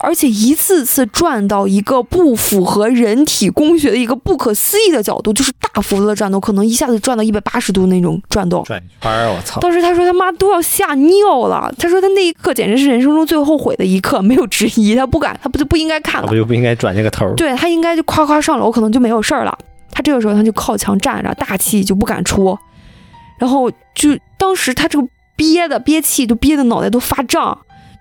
[0.02, 8.64] 而且一次次转到一个不符合人体工学的一个不可思议的角度，就是大幅度的转动，可能一下子转到一百八十度那种转动。
[8.64, 9.60] 转圈儿，我操！
[9.60, 14.96] 当时他说他妈都要吓尿了，他说他那一刻简直是人生中最后悔的一刻，没有之一。
[14.96, 17.34] 他不敢，他不就不应该看了，不就不应该转这个头？
[17.36, 19.58] 对他应该就夸夸上楼，可能就没有事儿了。
[19.92, 22.58] 他这个时候他就靠墙站着，大气就不敢出，
[23.38, 25.08] 然后就当时他这个。
[25.40, 27.58] 憋的憋气都憋的脑袋都发胀，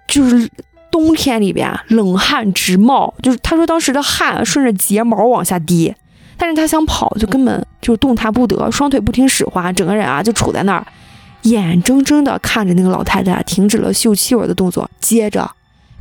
[0.08, 0.50] 就是
[0.90, 5.94] 冬天里边冷汗直冒，就是他说当时的汗顺着睫毛往下滴，
[6.36, 10.86] 但是他想跑就根本就动弹不得，双腿不听使唤，整个人啊就杵在那儿，
[11.42, 15.50] 眼睁睁的看着那个老太太停止了嗅气味的动作，接着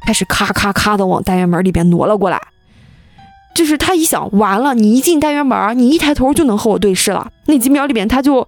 [0.02, 2.42] 开始咔咔咔的往单元门里边挪了过来。
[3.54, 8.48] 就是他一想，完了，你一进单元门，你一抬头就能和我对视了，那几秒里边他就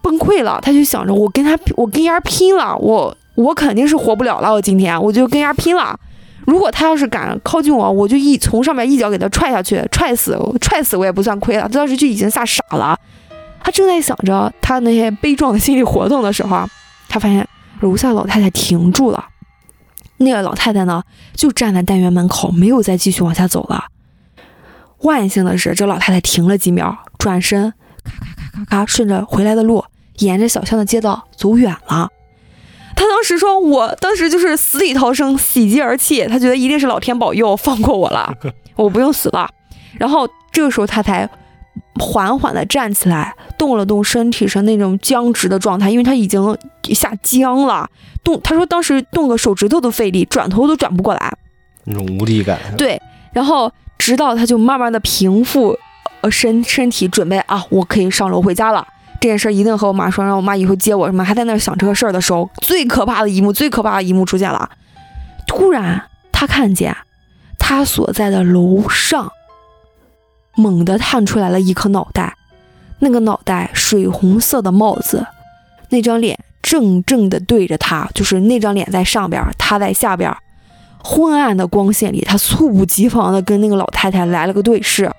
[0.00, 5.98] 崩溃了，他就想着我跟他我跟丫拼了，我我肯定是活不了了，我今天我就跟人家拼了。
[6.46, 11.62] 如果他要是敢靠近我，我就一从上面一脚给他踹下去，踹死，踹死我也不算亏了。
[11.62, 12.98] 他当时就已经吓傻了。
[13.62, 16.66] 他正在想着他那些悲壮的心理活动的时候，
[17.08, 17.46] 他发现
[17.80, 19.26] 楼下老太太停住了。
[20.16, 21.02] 那个老太太呢，
[21.34, 23.84] 就站在单元门口，没有再继续往下走了。
[25.02, 27.72] 万幸的是，这老太太停了几秒，转身，
[28.02, 29.84] 咔咔咔咔咔，顺着回来的路，
[30.18, 32.08] 沿着小巷的街道走远了。
[33.00, 36.26] 他当时说：“我当时就是死里逃生，喜极而泣。
[36.26, 38.30] 他觉得一定是老天保佑，放过我了，
[38.76, 39.48] 我不用死了。”
[39.98, 41.26] 然后这个时候他才
[41.94, 46.54] 缓缓地站起来，动了动身体上那种僵直的状态，因为他已经
[46.92, 47.88] 下僵了。
[48.22, 51.32] 动，他说当时动个手指头都费力，转头都转不过来，
[51.84, 52.58] 那种无力感。
[52.76, 53.00] 对，
[53.32, 53.72] 然后。
[54.00, 55.76] 直到他就慢慢的平复，
[56.22, 58.84] 呃身身体准备啊，我可以上楼回家了。
[59.20, 61.22] 这件事儿一定和我妈说，让我妈以后接我什么。
[61.22, 64.70] 还在那想这个事儿的时候，最可怕的一幕，最可怕的一幕出现了。
[65.46, 66.02] 突然，
[66.32, 66.96] 他看见
[67.58, 69.30] 他所在的楼上，
[70.54, 72.34] 猛地探出来了一颗脑袋，
[73.00, 75.26] 那个脑袋水红色的帽子，
[75.90, 80.34] 那张脸正正的对着他，就是那张脸在上边，他在下边。
[81.02, 85.10] 昏暗的光线里，他猝不及防的跟那个老太太来了个对视。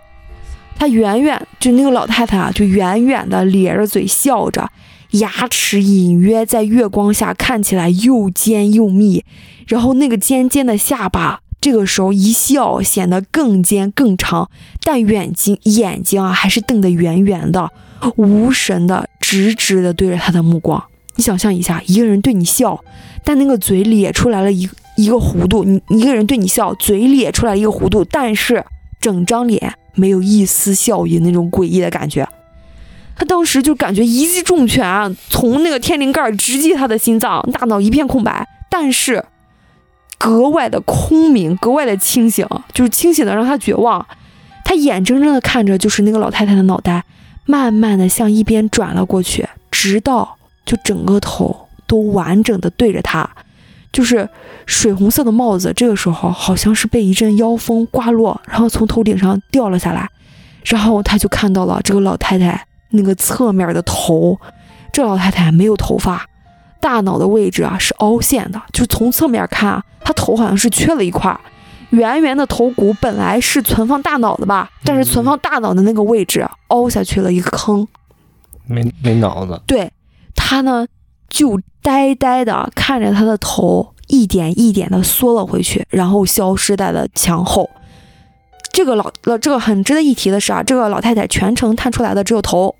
[0.77, 4.69] 他远远就那个老太太啊，就远远的咧着嘴笑着，
[5.11, 9.23] 牙齿隐约在月光下看起来又尖又密。
[9.67, 14.49] 然后那个尖尖的下巴，这个时候一笑显得更尖更长，
[14.83, 17.69] 但眼睛眼睛啊还是瞪得圆圆的，
[18.15, 20.83] 无神的直直的对着他的目光。
[21.15, 22.83] 你想象一下，一个人对你笑，
[23.23, 24.69] 但那个嘴咧出来了一。
[24.97, 28.63] 一个弧度，你一个人对你笑，嘴咧出来一个弧度，但是
[28.99, 32.27] 整张脸没有一丝笑意，那种诡异的感觉。
[33.15, 39.23] 他当时就感觉一记重拳从那个天灵盖直击他的心脏，大脑一片空白，但是
[40.17, 44.05] 格外的空明，格外的清醒，就是清醒的让他绝望。
[44.63, 47.03] 他眼睁睁的看着，就是那个老太太的脑袋
[47.45, 53.29] 慢慢的向一边转了过去，直到就整个头都完整的对着他。
[53.91, 54.27] 就是
[54.65, 60.09] 水红色的帽子，这个时候好像是被一阵妖风刮落，然后从头顶上掉了下来，
[60.63, 64.39] 然后他就看到了这个老太太那个侧面的头，
[64.93, 66.25] 这老太太没有头发，
[66.79, 71.37] 大脑的位置啊是凹陷的，就从侧面看，她头好像是缺了一块，
[71.89, 77.85] 圆圆的头骨本来是存放大脑的吧，但是存放大脑的那个位置凹下去了一个坑，
[78.65, 79.91] 没没脑子，对
[80.33, 80.87] 他呢。
[81.33, 87.69] 就呆呆的看着他的头一点一点的缩了回去，然后消失在了墙后。
[88.73, 92.73] 这个老呃，这个很值得一提的是啊，这个老太太全程探出来的只有头，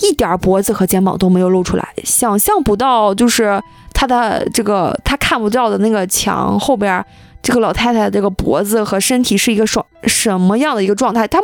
[0.00, 1.88] 一点脖子和肩膀都没有露出来。
[2.04, 3.60] 想象不到，就是
[3.92, 7.04] 她的这个她看不到的那个墙后边，
[7.42, 11.26] 这个老太太这个脖子和身体是一个什什么样的一个状态？
[11.26, 11.40] 她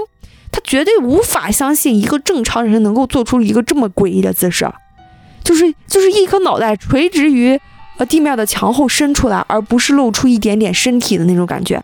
[0.53, 4.71] 她绝对无法相信一个正常人能够做出一个这么诡异的姿势。
[5.48, 7.58] 就是就是一颗脑袋垂直于
[7.96, 11.82] 呃地面的墙后伸出来，而不是露出一点点身体的那种感觉，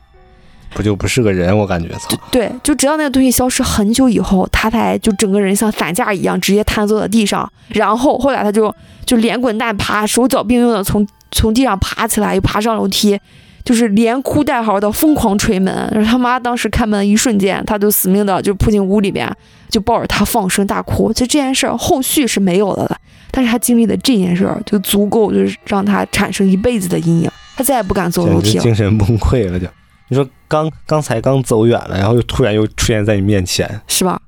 [0.74, 1.56] 不就不是个人？
[1.56, 2.14] 我感觉操。
[2.30, 8.70] 对，就直到那个东西消失很久以后，他才就整个人像散架一样直接瘫坐在地上，然后后来他就
[9.06, 13.18] 就连滚带爬，手脚并用的从从地上爬起来，又爬上楼梯。
[13.64, 19.26] 就是连哭带嚎的疯狂捶门，然后他妈当时开门一瞬间，他就死命的就扑进屋里边，
[19.70, 21.10] 就抱着他放声大哭。
[21.14, 22.94] 就这件事儿后续是没有了的，
[23.34, 29.66] 但是他经历的这件事儿就足够，就是让他产生一辈子的阴影，他再也不敢走楼梯了，精神崩溃了就。
[30.08, 34.20] 你说刚刚才刚走远了，然后又突然又出现在你面前，是吧？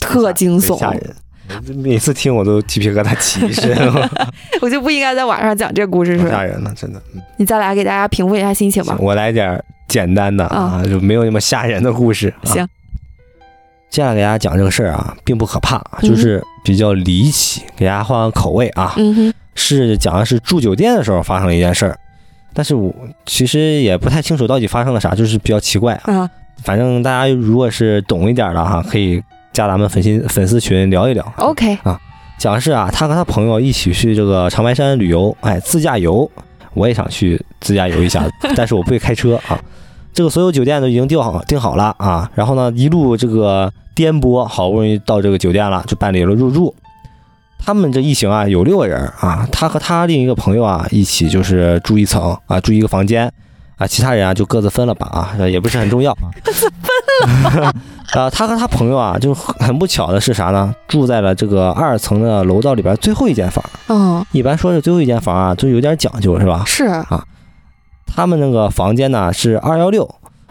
[0.00, 1.14] 特惊悚，吓人。
[1.76, 3.76] 每次听我都鸡皮疙瘩起一身，
[4.62, 6.30] 我就不应该在晚上讲这个故事，是吧？
[6.30, 7.02] 吓人了，真的。
[7.36, 8.96] 你再来给大家平复一下心情吧。
[8.98, 12.32] 我来点简单的啊，就没有那么吓人的故事。
[12.44, 12.66] 行。
[13.96, 18.92] 接下来给大家讲这个事儿啊，并不可怕，就是比较离奇，给大家换个口味啊。
[18.98, 19.34] 嗯哼。
[19.54, 21.98] 是讲的是住酒店的时候发生了一件事儿，
[22.52, 26.28] 但是我其实也不太清楚到底发生了啥，就是比较奇怪啊。
[26.62, 29.22] 反正大家如果是懂一点的哈，可以。
[29.54, 31.98] 加咱们粉丝粉丝群聊一聊，OK 啊，
[32.36, 36.30] 讲的是啊，他和他朋友一起去这个长白山旅游，哎，自驾游，
[36.74, 38.22] 我也想去自驾游一下，
[38.54, 39.58] 但是我不会开车啊。
[40.16, 46.74] 这个所有酒店都已经订好订好了啊，然后呢，一路这个颠簸，好不容易到这个酒店了，就办理了入住。
[47.58, 53.30] 他们这一行啊有六个人啊，他和他另一个朋友啊一起就是住一层啊，住一个房间
[53.76, 55.06] 啊，其他人啊就各自分了吧
[55.38, 56.32] 啊，也不是很重要啊。
[56.42, 56.66] 各自
[57.42, 57.70] 分了。
[58.16, 60.74] 啊，他和他朋友啊，就很不巧的是啥呢？
[60.88, 63.62] 住在了这个二层的楼道里边最后一间房。
[63.88, 66.62] 嗯，一般说是最后一间房啊，就有点讲究是吧？
[66.64, 67.22] 是啊。
[68.06, 70.08] 他们那个房间呢是二幺六，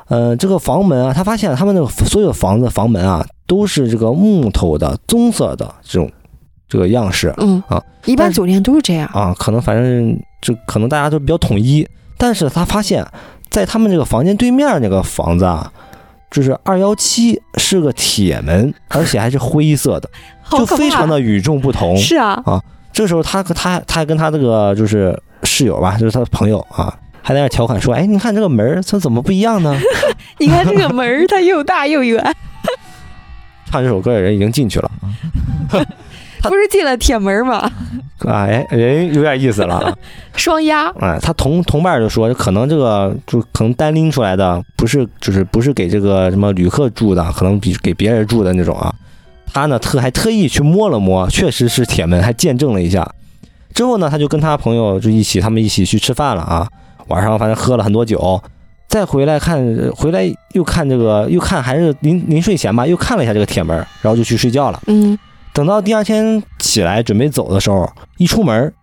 [0.08, 6.12] 呃，这个房门啊，他发现他们那个所有房子房门啊都是这个木头的棕色的这种
[6.68, 7.34] 这个样式。
[7.38, 11.88] 嗯啊，一般酒店都是这样啊，可能反正就可能大家都比较统一。
[12.18, 13.06] 但是他发现，
[13.50, 15.72] 在他们这个房间对面那个房子啊。
[16.32, 20.10] 就是二幺七是个铁门，而且还是灰色的，
[20.52, 21.96] 就非常的与众不同。
[21.96, 26.94] 是啊，啊，这时候他和他他还跟他这个就是室友吧，就是他的朋友啊，
[27.26, 29.76] 还在那调侃说：“哎，你看这个门儿它怎么不一样呢？
[30.38, 32.24] 你看这个门儿它又大又圆。
[33.66, 34.92] ”唱这首歌的人已经进去了。
[36.44, 37.68] 不是进了铁门吗？
[38.20, 39.98] 啊，哎，人有点意思了。
[40.36, 40.88] 双压。
[41.00, 48.94] 哎，他同同伴就说，可能这个就可能单拎出来的，不是就是不是给这个什么旅客住的，可能比给别人住的那种啊。
[49.52, 53.12] 他呢特还特意去摸了摸，确实是铁门，还见证了一下。
[53.74, 56.68] 之后呢，他就跟他朋友就一起，他们一起去吃饭了啊。
[57.08, 58.42] 晚上反正喝了很多酒，
[58.88, 59.64] 再回来看，
[59.96, 64.82] 回来又看这个，又看还是临临睡前吧，又看了一下这个铁门，然后就去睡觉了。
[64.88, 65.18] 嗯。
[65.54, 68.74] 等到第二天起来准备走的时候，一出门，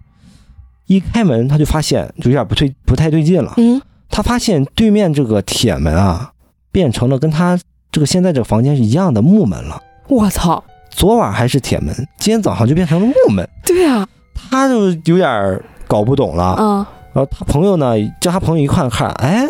[0.87, 3.53] 一开门他就发现就有点不对，不太对劲了。
[3.59, 6.33] 嗯，他发现对面这个铁门啊，
[6.71, 7.59] 变成了跟他
[7.91, 9.83] 这个现在这个房间是一样的木门了。
[10.09, 10.65] 我操！
[10.89, 13.47] 昨晚还是铁门，今天早上就变成了木门。
[13.65, 14.07] 对啊，
[14.51, 16.57] 他就有点搞不懂了。
[16.59, 19.47] 嗯，然后他朋友呢，叫他朋友一块看，哎，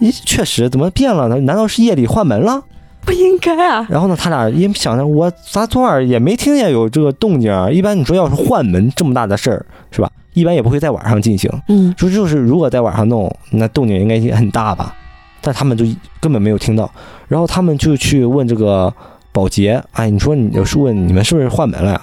[0.00, 1.40] 咦，确实怎么变了呢？
[1.40, 2.62] 难道是夜里换门了？
[3.02, 3.86] 不应该啊！
[3.88, 7.70] 然后呢，他俩也想着，我咱昨晚也没听见有这个动静啊。
[7.70, 10.10] 一般你说要是换门这么大的事儿，是吧？
[10.34, 11.50] 一般也不会在晚上进行。
[11.68, 14.94] 嗯，说就是如果在晚上弄，那动静应该也很大吧？
[15.40, 15.86] 但他们就
[16.20, 16.90] 根本没有听到。
[17.26, 18.92] 然后他们就去问这个
[19.32, 22.02] 保洁，哎，你说你就是问你们是不是换门了呀？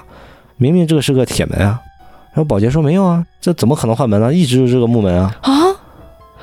[0.58, 1.80] 明明这个是个铁门啊。
[2.38, 4.32] 然后保洁说没有啊，这怎么可能换门呢？
[4.32, 5.36] 一直就是这个木门啊。
[5.42, 5.52] 啊。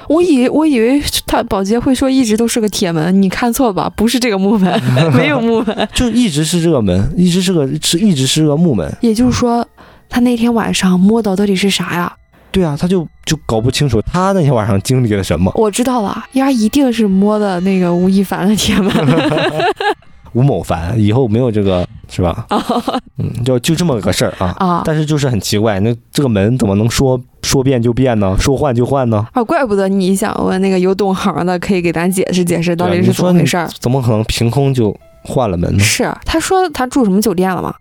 [0.08, 3.88] 我以我以为他保洁会说一直都是个铁门，你看错了吧？
[3.94, 4.82] 不是这个木门，
[5.14, 8.92] 没有木门， 就一直是这个门，一直是个是一直是个木门。
[9.02, 9.64] 也就是说，
[10.08, 12.12] 他那天晚上摸到到底是啥呀？
[12.50, 15.52] 对啊，他就就搞不清楚他那天晚上经历了什么。
[15.54, 18.92] 我知道了，丫一定是摸的那个吴亦凡的铁门。
[20.34, 22.46] 吴某凡以后没有这个是吧？
[23.18, 24.54] 嗯，就就这么个事儿啊。
[24.58, 28.36] 啊，但是就是很奇怪，那这个门怎么能说说变就变呢？
[28.38, 29.26] 说换就换呢？
[29.32, 33.68] 啊，怪不得你想问那个有懂行的，可以给咱解释解释到底是怎么回事儿。
[33.80, 35.78] 怎么可能凭空就换了门呢？
[35.82, 37.74] 是，他说他住什么酒店了吗？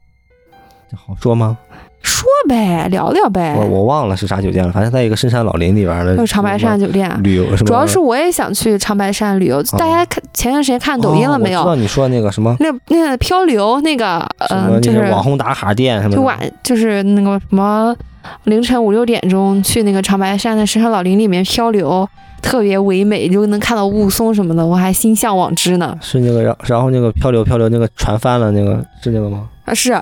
[0.90, 1.58] 这好说吗？
[2.04, 3.56] 说呗，聊聊呗。
[3.58, 6.16] 我我忘了是啥酒店了，反正在一个深山老林里边的。
[6.18, 9.64] 就长白山酒店旅游是主要是我也想去长白山旅游。
[9.78, 11.62] 大家看前段时间看抖音了没有？
[11.62, 12.56] 知道你说那个什么？
[12.60, 16.16] 那那个漂流那个，嗯，就是网红打卡店什么？
[16.16, 17.96] 就晚就是那个什么
[18.44, 22.08] 凌晨五六点钟去那个长白山的深山老林里面漂流，
[22.42, 25.98] 特别唯美，就能看到雾凇什么的，我还心向往之呢。
[26.02, 29.48] 是那个，然然后那个漂流漂流那个船翻了，那个是那个吗？
[29.66, 30.00] 啊是，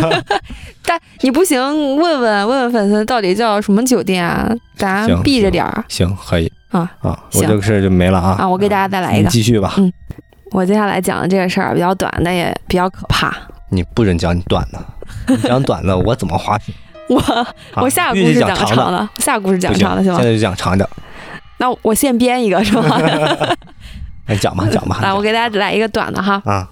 [0.84, 4.50] 但你不行，问问问问粉丝到底叫什么酒店啊？
[4.76, 5.84] 咱避着点儿。
[5.88, 8.48] 行，可以啊啊，我这个事儿就没了啊啊！
[8.48, 9.74] 我给大家再来一个，继续吧。
[9.76, 9.92] 嗯，
[10.50, 13.32] 我接下来讲的这个事儿比较短，但也比较可怕。
[13.68, 14.84] 你不准讲你短的，
[15.28, 16.74] 你讲短的我怎么花钱？
[17.08, 17.22] 我
[17.76, 20.18] 我下个故事讲个长的，下个故事讲长的行吗？
[20.18, 20.88] 现在就讲长的。
[21.58, 22.98] 那我现编一个是吗？
[24.26, 24.98] 来讲吧，讲吧。
[25.02, 26.42] 来，我给大家来一个短的哈。
[26.44, 26.68] 啊。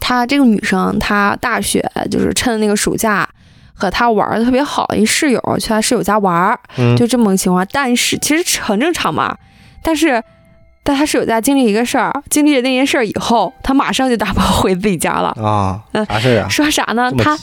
[0.00, 3.28] 她这个女生，她大学就是趁那个暑假
[3.74, 6.58] 和她玩的特别好，一室友去她室友家玩，
[6.96, 7.66] 就这么个情况。
[7.72, 9.36] 但是其实很正常嘛。
[9.82, 10.22] 但是
[10.84, 15.82] 在她室友家经历一个事儿，经历了那件事儿以后，她马上就打包回自己家了啊。
[16.06, 16.48] 啥事儿啊？
[16.48, 17.10] 说啥呢？
[17.18, 17.36] 她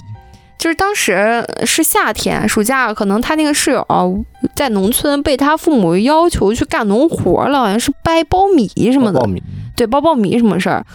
[0.57, 4.25] 就是当时是夏天，暑假，可能她那个室友
[4.55, 9.19] 在农村被她父母要求去干农活了，好像是掰苞米什么的。
[9.19, 9.43] 苞米。
[9.75, 10.85] 对，包苞米什么事儿？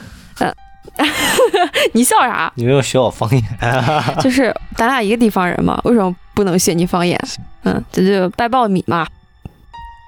[0.41, 0.53] 嗯。
[1.93, 2.53] 你笑啥？
[2.57, 3.43] 你没有学我方言，
[4.20, 7.18] 就是咱俩一个地方人嘛，为什么不能学你方言？
[7.64, 9.07] 嗯，这就掰苞米嘛。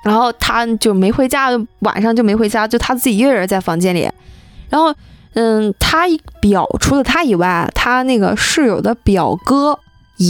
[0.05, 1.51] 然后他就没回家，
[1.81, 4.11] 晚上就没回家，就他自己一个人在房间里。
[4.69, 4.93] 然后，
[5.35, 6.07] 嗯，他
[6.41, 9.79] 表除了他以外，他那个室友的表哥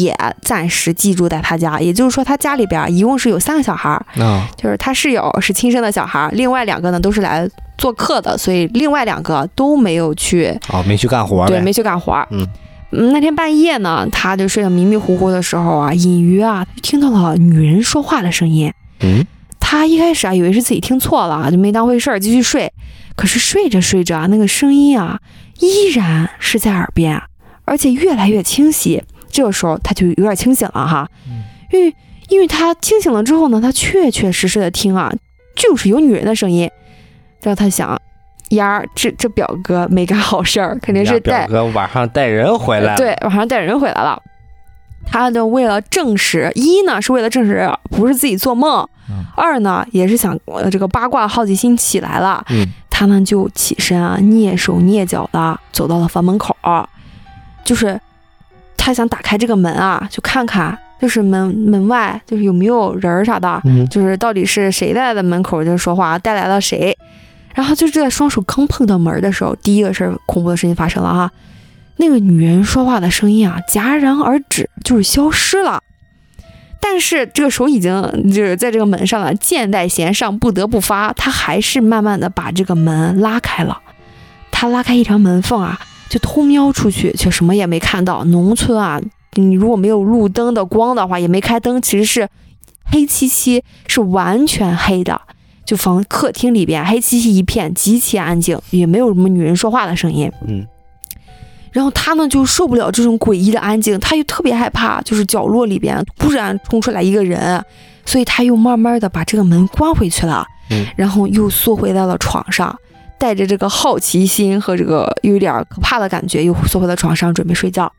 [0.00, 1.80] 也暂时寄住在他家。
[1.80, 12.26] 也就是说，他家里边一共是有三个小孩儿，啊，就是他室友是亲生的小孩儿，另外两个呢都是来做客的，所以另外两个都没有去，哦，没去干活对，没去干活儿。
[12.30, 12.46] 嗯
[12.94, 18.70] 嗯，那天半夜呢，他就睡得迷迷糊糊的时候啊，隐约啊听到了女人说话的声音。
[19.00, 19.26] 嗯，
[19.58, 22.70] 他一开始啊以为是自己听错了，就没当回事儿，继续睡。
[23.16, 25.18] 可是睡着睡着啊，那个声音啊
[25.60, 27.18] 依然是在耳边，
[27.64, 29.02] 而且越来越清晰。
[29.32, 31.42] 这个时候他就有点清醒了哈，嗯。
[31.72, 31.96] 因为
[32.28, 35.12] 因为他清醒了之后呢，他确确实实的听啊，
[35.56, 36.70] 就是有女人的声音。
[37.40, 38.00] 然后他想，
[38.50, 44.22] 丫儿这这表哥没干好事儿，肯定是带表哥晚上带人回来了，对，晚上带人回来了。
[45.04, 49.24] 他呢，为了证实，一呢是为了证实不是自己做梦，嗯。
[49.36, 56.54] 二呢也是想呃这个八卦好奇心起来了，嗯，他呢就起身啊，蹑手蹑脚的走到了房门口，
[57.64, 58.00] 就是
[58.84, 66.96] 他想打开这个门啊，就看看就是门门外就是有没有人儿啥的，嗯，就是到底是谁在的门口就说话，带来了谁。
[67.54, 71.30] 然后就是在双手刚碰到门的时候，第一个事儿恐怖的事情发生了哈，
[71.98, 75.80] 那个女人说话的声音啊戛然而止，就是消失了。
[76.80, 81.12] 但是这个手已经就是在这个门上了，箭在弦上，不得不发。
[81.12, 83.80] 他还是慢慢的把这个门拉开了。
[84.50, 85.78] 他拉开一条门缝啊，
[86.12, 88.22] 就偷瞄出去，却什么也没看到。
[88.24, 89.00] 农村啊，
[89.36, 92.28] 你如果没有路灯的光的话，也没开灯，其实是
[92.84, 95.18] 黑漆漆，是完全黑的。
[95.64, 100.30] 就房客厅里边黑漆漆一片，极其安静，也没有什么女人说话的声音。
[100.46, 100.66] 嗯，
[101.70, 107.64] 然后他呢就受不了这种诡异的安静，他又特别害怕，就是角落里边突然冲出来一个人，
[108.04, 112.78] 所以他又慢慢的把这个门关回去了，嗯然后又缩回到了床上，
[113.22, 117.92] 带着这个好奇心和这个有点可怕的感觉，又缩回到床上准备睡觉。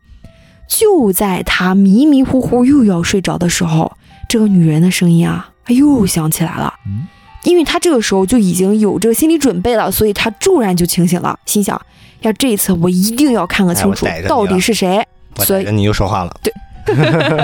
[0.67, 3.93] 就在他迷迷糊糊又要睡着的时候，
[4.27, 6.73] 这个女人的声音啊又响起来了。
[6.85, 7.07] 嗯
[7.43, 11.81] 因为他这个时候就已经有这个心理准备了，所以他骤然就清醒了，心想：
[12.21, 15.05] 要这一次我一定要看个清楚到底是谁。
[15.37, 16.53] 所以你又说话了，对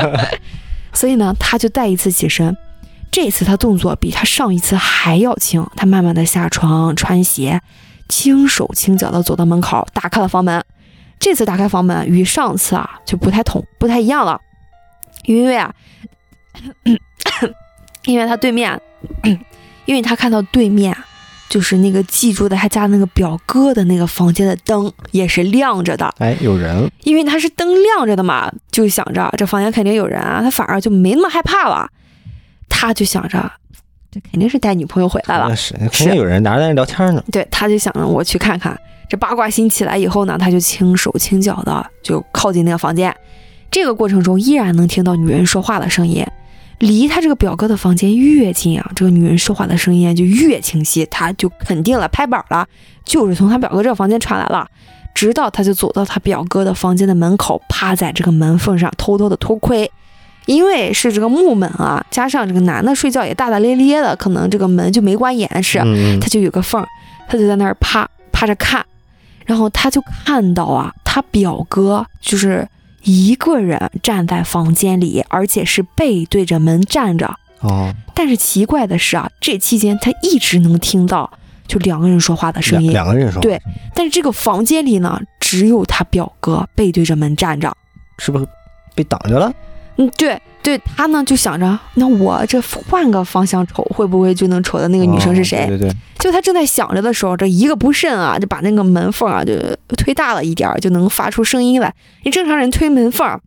[0.92, 2.56] 所以呢，他就再一次起身。
[3.12, 7.62] 这次他动作比他上一次还要轻，他慢慢的下床穿鞋，
[8.08, 10.64] 轻手轻脚的走到门口，打开了房门。
[11.20, 14.40] 这次打开房门与上次啊就不太同不太一样了，
[15.26, 15.74] 因为啊，
[18.06, 18.80] 因为他对面，
[19.84, 20.96] 因为他看到对面
[21.50, 31.90] 就是那个记住的他家那个表哥的那个房间的灯也是亮着的，哎，有人，因为他是灯亮着的嘛，就想着这房间肯定有人啊，他反而就没那么害怕了。
[32.70, 33.52] 他就想着，
[34.12, 38.80] 这肯定是带女朋友回来了那，是，肯定有人，拿着在那聊天呢，对，他就想着我去看看。
[39.10, 43.14] 这八卦心起来以后呢，他就轻手轻脚的就靠近那个房间。
[43.72, 46.24] 这个过程中依然能听到女人说话的声音，
[46.78, 51.06] 离他这个表哥的房间越近啊，这个女人说话的声音就越清晰。
[51.08, 52.68] 他就肯定了，拍板了，
[53.04, 54.68] 就是从他表哥这个房间传来了。
[55.16, 59.92] 直到他就走到他表哥的房间的门口，趴在这个门缝上偷偷的偷窥。
[60.50, 65.78] 因为是这个木门啊，加上这个男的睡觉也大大咧咧的，可能这个门就没关严实，
[66.20, 66.84] 他就有个缝，
[67.28, 68.84] 他就在那儿趴趴着看，
[69.46, 72.68] 然后他就看到啊，他表哥就是
[73.04, 77.32] 一个人站在房间里，而且是背对着门站着。
[77.60, 81.30] 哦，但是奇怪的是啊，这期间他一直能听到
[81.68, 83.62] 就两个人说话的声两音，两个人说话，对，
[83.94, 87.72] 但是这个房间里呢，只有他表哥背对着门站着。
[88.18, 88.48] 是不是
[88.96, 89.54] 被挡着了？
[90.00, 95.66] 嗯，对对，他呢就想着，那我这换个方向瞅，会不会就能瞅到那个女生是谁？
[95.66, 99.54] 哦对对对，就他正在想着的时候，这一个不慎啊，就把那个门缝啊就
[99.98, 101.94] 推大了一点儿，就能发出声音来。
[102.24, 103.42] 你正常人推门缝儿，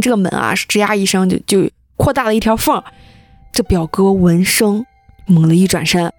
[0.00, 2.84] 这个门啊是吱呀一声就就扩大了一条缝儿。
[3.52, 4.86] 这表哥闻声
[5.26, 6.12] 猛地一转身，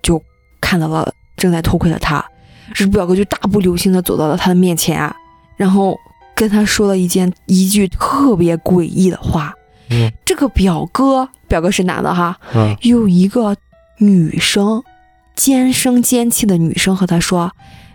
[0.00, 0.22] 就
[0.60, 2.24] 看到了正在偷窥的他。
[2.72, 5.12] 这表哥就大步流星的走到了他的面前，啊
[5.56, 5.98] 然后
[6.34, 9.54] 跟他说了一件一句特别诡异的话。
[9.90, 13.54] 嗯这个表哥，表哥是男的哈，嗯，有一个
[13.98, 14.82] 女生，
[15.36, 17.52] 尖声尖气的女生和他说：“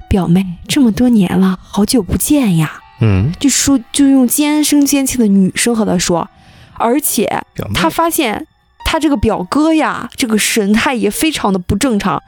[0.07, 2.79] 表妹，这么多年了，好久不见呀。
[3.01, 6.29] 嗯，”就说就用尖声尖气的女生和他说，
[6.75, 8.45] 而且他发现
[8.85, 12.21] 他这个表哥呀，这个神态也非常的不正常。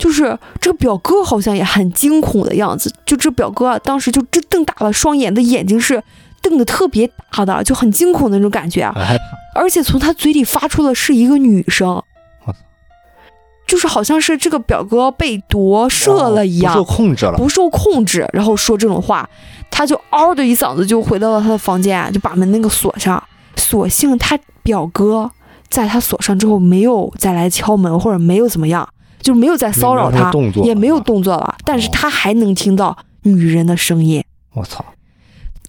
[0.00, 6.02] 就是这个表哥好像也很惊恐的样子，就这表哥啊，当时就这瞪大了双眼的眼睛是
[6.40, 8.94] 瞪得特别大的，就很惊恐的那种感觉啊。
[9.54, 12.02] 而且从他嘴里发出的是一个女声。
[13.66, 17.32] 就是好像是这个表哥被夺舍了一样，不受控制了。
[17.36, 19.30] 不受控制，然后说这种话，
[19.70, 23.22] 他就嗷的一嗓子就回到了他的房间，就把门那个锁上。
[23.54, 25.30] 所幸他表哥
[25.68, 28.88] 在他锁上之后没有再来敲门，或者没有怎么样，
[29.20, 30.32] 就没有再骚扰他，
[30.64, 31.56] 也没有动作了。
[31.64, 34.22] 但是他还能听到女人的声音。
[34.54, 34.84] 我操！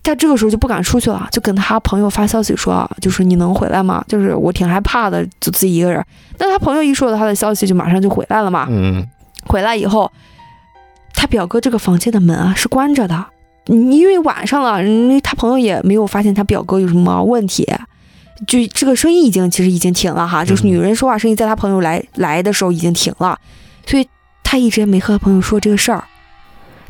[0.03, 4.03] 他这个时候就不敢出去了，就跟他朋友发消息说，就是你能回来吗？
[4.07, 6.03] 就是我挺害怕的，就自己一个人。
[6.37, 8.65] 但他朋友一说到他的消息，就马上就回来了嘛。
[8.69, 9.07] 嗯。
[9.45, 10.11] 回来以后，
[11.13, 13.25] 他表哥这个房间的门啊是关着的，
[13.67, 14.79] 因为晚上了，
[15.21, 17.67] 他朋友也没有发现他表哥有什么问题，
[18.47, 23.37] 就这个声音已经其实已经停了哈，就是女人说话声音在他朋友来来的时候已经停了，
[23.85, 24.07] 所以
[24.43, 26.03] 他一直也没和他朋友说这个事儿。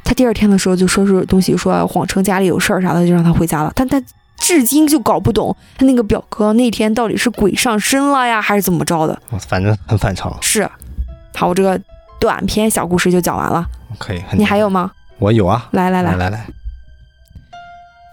[0.03, 3.71] 他第二天的时候就收拾东西，说谎称家里有事儿啥的，就让他回家了。
[3.75, 4.01] 但他
[4.37, 9.21] 至今就搞不懂他那个表哥那天到底是鬼上身了呀，还是怎么着的。
[9.47, 10.35] 反正很反常。
[10.41, 10.67] 是，
[11.35, 11.79] 好，我这个
[12.19, 13.65] 短篇小故事就讲完了。
[13.99, 14.21] 可以。
[14.33, 14.91] 你还有吗？
[15.19, 15.67] 我有啊。
[15.71, 16.47] 来来来来来。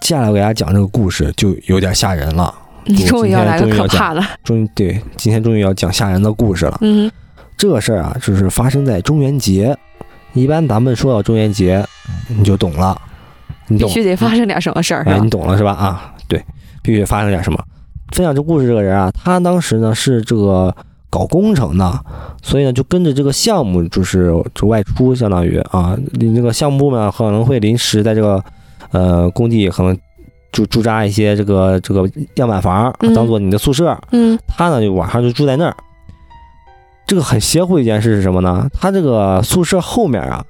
[0.03, 2.55] 接下来我给大家讲这个故事就有点吓人了。
[2.89, 4.22] 你终于要来个可怕的。
[4.43, 6.78] 终于 对，今天终于要讲吓人的故事了。
[6.80, 7.11] 嗯。
[7.57, 9.76] 这个事儿啊，就是发生在中元节。
[10.32, 11.84] 一般咱们说到中元节，
[12.28, 12.97] 你就懂了，
[13.66, 15.72] 你必须得发生点什么事儿，哎，你懂了是吧？
[15.72, 16.41] 啊，对，
[16.82, 17.59] 必须得发生点什么。
[18.12, 20.72] 分享这故事这个人啊，他当时呢是这个
[21.11, 22.01] 搞工程的，
[22.43, 28.41] 所以呢就跟着这个项目就是就外出，相当于啊，你这个项目部呢可能会临时在这个
[28.93, 29.99] 呃工地可能
[30.53, 33.99] 就驻扎一些这个这个样板房，当做你的宿舍。
[34.13, 35.77] 嗯，他呢就晚上就住在那儿。
[37.07, 38.69] 这个很邪乎一件事是什么呢？
[38.81, 40.45] 他这个宿舍后面啊，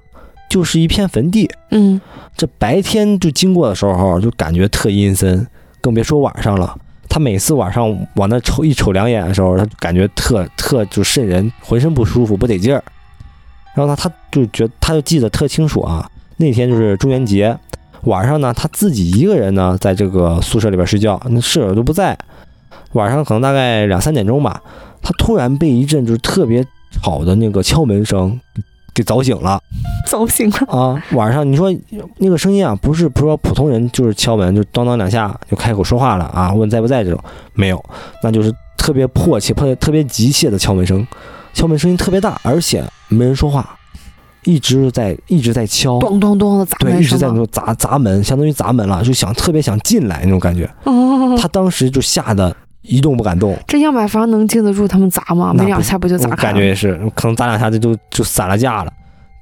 [0.50, 1.48] 就是一片坟地。
[1.70, 2.00] 嗯，
[2.36, 5.46] 这白天就经过的时候，就感觉特阴森，
[5.80, 6.76] 更别说晚上了。
[7.08, 12.82] 他每次晚上往那瞅一瞅两眼的时候，他感觉特特就瘆人，浑身不舒服，不得劲儿。
[13.74, 17.56] 然后呢，他就觉他就记得特清楚啊，那天就是中元节
[18.02, 22.16] 晚上呢，他自己一个人呢，在这个宿舍里边睡觉，那室友都不在。
[22.92, 24.62] 晚上可能大概两三点钟吧。
[25.00, 28.38] 他突然被一阵就是特别吵的那个敲门声
[28.92, 29.60] 给早醒了，
[30.08, 31.00] 早醒了啊！
[31.12, 31.72] 晚上你说
[32.16, 37.20] 那个声音啊，不是不是说普通人就是敲门就当当两下就开口说话了啊，问在不在这种
[37.54, 37.82] 没有，
[38.24, 41.06] 那就是特别迫切、特别特别急切的敲门声，
[41.54, 43.77] 敲门声音特别大，而且没人说话，
[44.48, 50.68] 一直在一直在敲，咚咚咚的砸门，对，一直在那种砸砸门，相当于砸门了，就想特别想进来那种感觉，
[51.38, 52.56] 他当时就吓得。
[52.82, 55.52] 一动不敢动，这样板房能经得住他们砸吗？
[55.52, 56.36] 没两下不就砸开了？
[56.36, 58.90] 感觉也是，可能砸两下就就就散了架了。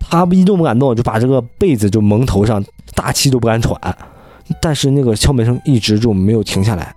[0.01, 2.65] 他一动不敢动，就把这个被子就蒙头上，
[2.97, 3.79] 大气都不敢喘。
[4.61, 6.93] 但是那个敲门声一直就没有停下来，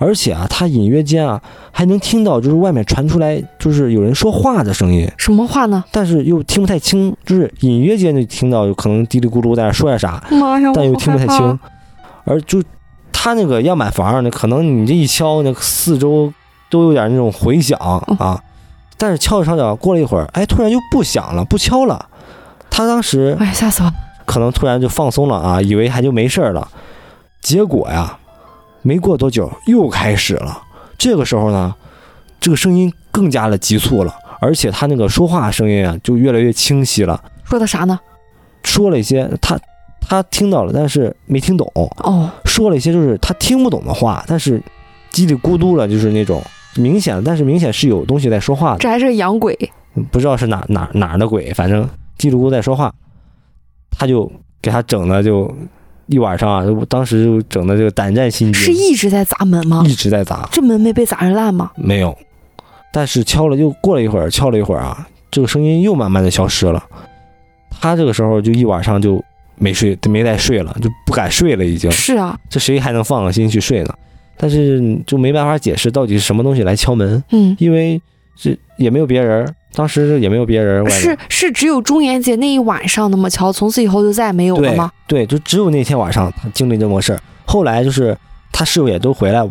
[0.00, 1.40] 而且啊，他隐约间啊
[1.70, 5.08] 还能听到，就是外面传出来就是有人说话的声音。
[5.16, 5.84] 什么话呢？
[5.92, 10.20] 但是又听不太清，就是隐约间就听到有，可能嘀里咕噜在那说点啥，
[10.74, 11.58] 但又听不太清，
[12.24, 12.60] 而就。
[13.22, 16.32] 他那个样板房呢，可能你这一敲，那四周
[16.70, 17.78] 都有点那种回响
[18.18, 18.42] 啊。
[18.96, 22.06] 但是敲着敲着，过了一会儿，哎，突然就不响了，不敲了。
[22.70, 23.92] 他当时哎，吓死我！
[24.24, 26.66] 可能突然就放松了啊，以为还就没事了。
[27.42, 28.16] 结果呀，
[28.82, 30.62] 没过多久又开始了。
[30.98, 31.74] 这个时候呢，
[32.40, 37.22] 这个声音更加的急促了，而且他那个说话声音啊，就越来越清晰了。
[37.44, 37.98] 说的啥呢？
[38.62, 39.58] 说了一些他。
[40.02, 41.70] 他听到了，但是没听懂。
[41.74, 44.60] 哦，说了一些就是他听不懂的话，但是
[45.12, 46.42] 叽里咕嘟了，就是那种
[46.74, 48.78] 明显，但是明显是有东西在说话的。
[48.78, 49.56] 这还是洋鬼？
[50.10, 52.92] 不知道是哪哪哪儿的鬼，反正叽里咕嘟在说话。
[53.92, 54.28] 他就
[54.60, 55.54] 给他整的就
[56.10, 58.62] 一晚上啊，当时就整的这个胆战心惊。
[58.62, 59.82] 是一直在砸门吗？
[59.86, 60.48] 一直在砸。
[60.52, 61.70] 这门没被砸成烂吗？
[61.76, 62.16] 没有，
[62.92, 66.84] 但是敲了又过了一会儿，敲了一会儿啊，这个声音又慢慢的消失了。
[67.80, 69.22] 他这个时候就一晚上就。
[69.62, 73.94] 没睡，没再睡了，就不敢睡了，已经是啊，这谁还能放个心去睡呢？
[74.38, 78.00] 但是就没办法解释到底是什么东西来敲门，嗯，因为
[78.34, 84.90] 这也没有别人，当时也没有别人，是是只有中元节那一晚上那么巧，从此以后就再也没有了吗？
[85.06, 88.16] 对，就只有那天晚上他经历这么事儿，后来就是
[88.52, 89.48] 他室友也都回来，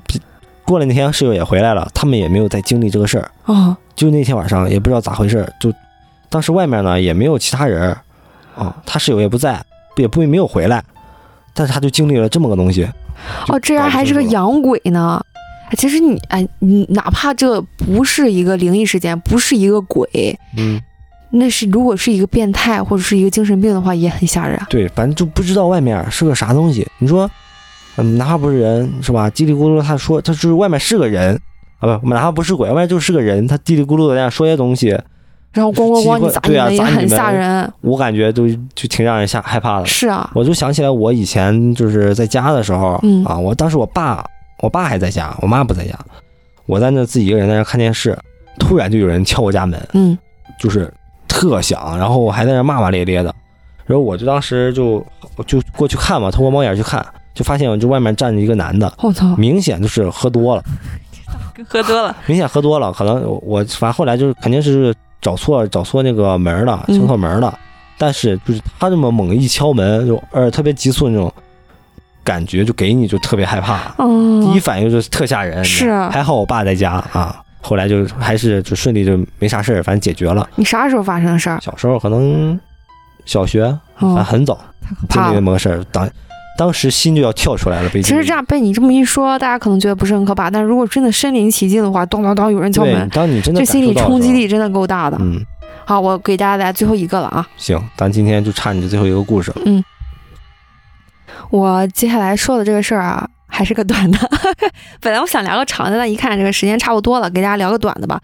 [0.65, 5.73] 过了那天室友也回来了，他们也没有再经历这个事儿啊，就那天晚上也不知道咋回事，就
[6.29, 7.95] 当时外面呢也没有其他人，
[8.55, 9.61] 啊，他室友也不在。
[9.97, 10.81] 也不会没有回来，
[11.53, 12.87] 但是他就经历了这么个东西。
[13.49, 15.21] 哦，这样还是个洋鬼呢。
[15.77, 20.79] 其实你哎，你哪怕这不是一个灵异事件，不是一个鬼，嗯，
[21.31, 24.59] 那是如果是一个变态或者是一个精神病的话，也很吓人。
[24.69, 26.87] 对，反正就不知道外面是个啥东西。
[26.97, 27.29] 你说，
[27.97, 29.29] 嗯，哪怕不是人，是吧？
[29.29, 31.39] 叽里咕噜，他说他就是外面是个人
[31.79, 34.89] 啊，不，哪怕不是鬼，外面就是个人，他叽里咕噜的在那说些东西，
[35.53, 37.71] 然后咣咣咣你砸你们也很吓人。
[37.81, 39.85] 我感觉都就挺让人吓害怕的。
[39.85, 44.25] 是啊，我就想起来我以前就是在家的时候、嗯啊，我当时我爸
[44.59, 45.97] 我爸还在家，我妈不在家，
[46.65, 48.17] 我在那自己一个人在那看电视，
[48.59, 50.17] 突然就有人敲我家门，嗯。
[50.59, 50.91] 就是
[51.25, 53.33] 特响，然后我还在那骂骂咧咧的，
[53.85, 55.01] 然后我就当时就
[55.47, 60.63] 就过去看嘛，透过猫眼去看，就发现就外面站着一个男的，我操，明显就是喝多了，
[61.65, 62.13] 喝多了。
[62.25, 67.57] 明显喝多了，可能我我反正后来就是肯定是找错找错那个门了，嗯敲错门了，
[67.97, 71.31] 但是就是他这么猛一敲门，就呃特别急促那种
[72.29, 75.65] 感觉，就给你就特别害怕，嗯，第一反应就是特吓人。
[75.65, 80.47] 是还好我爸在家啊，后来就还是就顺利就没啥事儿，反正解决了。
[80.55, 81.59] 你啥时候发生的事儿？
[81.59, 82.59] 小时候可能
[83.25, 83.63] 小学，
[83.97, 84.59] 反正哦，很早
[85.09, 85.41] 经历那。
[85.41, 86.07] 么个事儿，当
[86.55, 87.89] 当时心就要跳出来了。
[87.89, 95.17] 被其实这样被你这么一说，大家可能觉得不是很可怕，但如果真的身临其境的话，咚咚咚有人敲，门，当你真的这心理冲击力真的够大的。
[95.19, 95.41] 嗯，
[95.85, 97.47] 好，我给大家来最后一个了啊。
[97.57, 99.57] 行，咱今天就差你这最后一个故事了。
[101.49, 104.17] 我接下来说的这个事儿啊，还是个短的。
[105.01, 108.19] 本来我想聊个长的，但一看这个时间差不多了，给大家聊个短的吧。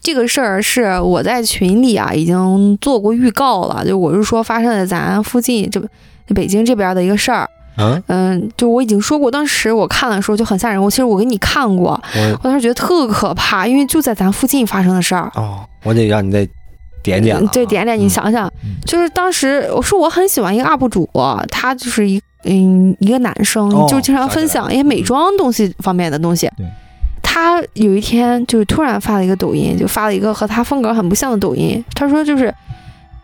[0.00, 5.80] 这个事儿是我在群里啊已经做过预告了，就我是说发生在咱附近这
[6.34, 7.46] 北京这边的一个事儿。
[7.76, 10.82] 嗯，嗯，就我已经说过，当时我看的时候就很吓人。
[10.82, 15.30] 我其实我给你看过，我我当时觉得特可怕，因为就在咱附近发生的事儿。
[15.34, 16.46] 哦，我得让你再
[17.02, 21.08] 点点对，点点，你嗯想想，嗯就是当时我说我很喜欢一个 UP 主，
[21.50, 26.50] 他就是一嗯一个男生，哦就经常分享一些美妆东西方面的东西。
[26.56, 26.66] 对
[27.22, 31.82] 他有一天就是突然发了一个抖音，就发了一个和他风格很不像的抖音。
[31.94, 32.52] 他说就是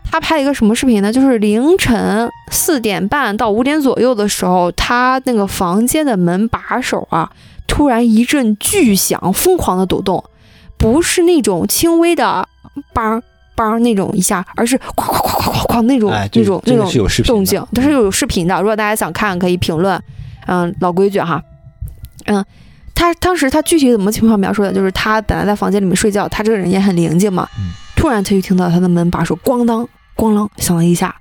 [0.09, 1.11] 他拍了一个什么视频呢？
[1.11, 7.29] 就是凌晨四点半到五点左右的时候，他那个房间的门把手啊，
[7.67, 10.23] 突然一阵巨响，疯狂的抖动，
[10.77, 12.47] 不是那种轻微的
[12.93, 13.21] 梆
[13.57, 16.89] 梆那种一下，而是哐哐哐哐哐哐那种、哎，那种那种
[17.25, 18.55] 动静，它是有视频的。
[18.61, 20.01] 如果大家想看，可以评论。
[20.45, 21.43] 嗯，老规矩哈。
[22.27, 22.45] 嗯，
[22.95, 24.71] 他当时他具体怎么情况描述的？
[24.71, 27.47] 就是他本来在房间里面睡觉，他这个人也很灵静嘛。
[27.57, 29.83] 嗯突然他就听到他的门把手咣当
[30.15, 31.15] 咣啷响了一下，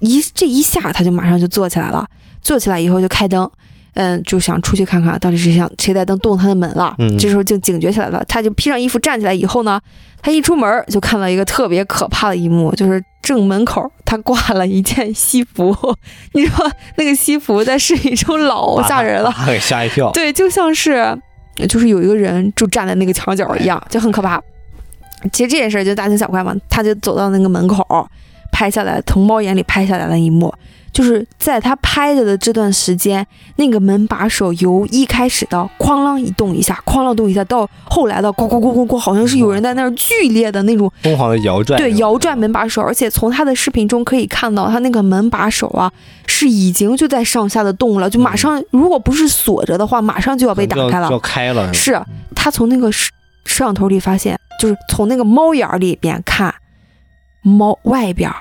[0.00, 2.06] 一这一下他就马上就坐起来了。
[2.42, 3.50] 坐起来以后就开灯，
[3.94, 6.94] 嗯，就想出去看看到底是想谁在动动他的门了。
[6.98, 9.80] 嗯这时候就警觉起来了，他就披上衣服站起来以后呢，
[10.22, 15.76] 他一出门就看到一个特别可怕的一幕，就是正门口他挂了一件西服。
[16.34, 20.10] 你说那个西服在视频中老吓人了，给 吓一跳。
[20.12, 21.16] 对，就像是
[21.68, 24.40] 就是有一个人就站在那个墙角一样，就很可怕。
[25.32, 27.84] 其实这件事儿就大惊小怪嘛，他就走到那个门口，
[28.50, 30.52] 拍下来，从猫眼里拍下来了一幕，
[30.92, 33.26] 就是在他拍着的这段时间，
[33.56, 45.92] 那个门把手由一开始的哐啷一动一下，哐啷动一下，到后来的咣咣咣咣咣，好像是有人在那儿剧烈的那种疯狂的摇转，对，摇转门把手，而且从他的视频中可以看到，他那个门把手啊，
[46.26, 51.18] 是已经就在上下的动了，就马上，如果不是锁着的话，马上就要被打开了要。
[51.20, 52.00] 开了，是
[52.34, 53.10] 他从那个摄
[53.44, 56.52] 摄像头里发现，就是从那个猫眼儿里边看，
[57.42, 58.36] 猫外边儿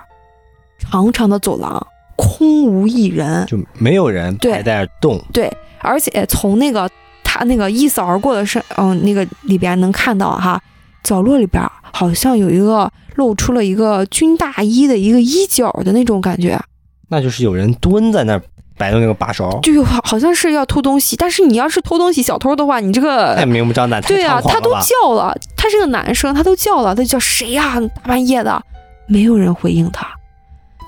[0.80, 1.86] 长长的走廊
[2.20, 5.50] 空无一人，就没有人还在那儿动，对，
[5.80, 6.90] 而且从那个
[7.24, 10.62] 他那个一扫而过的是，嗯，那个里边能看到哈，
[11.02, 16.60] 角落里边好像有一个露出了一个军大衣的一个衣角的那种感觉，
[17.08, 18.42] 那就是有人蹲在那儿
[18.78, 28.62] 摆弄那个把手，就好好像是要偷东西，但是你要是偷东西小偷的话，你这个太明目张胆，太对啊，他都叫了，他是个男生，他都叫了，他叫谁呀、大半夜的，
[29.08, 30.08] 没有人回应他，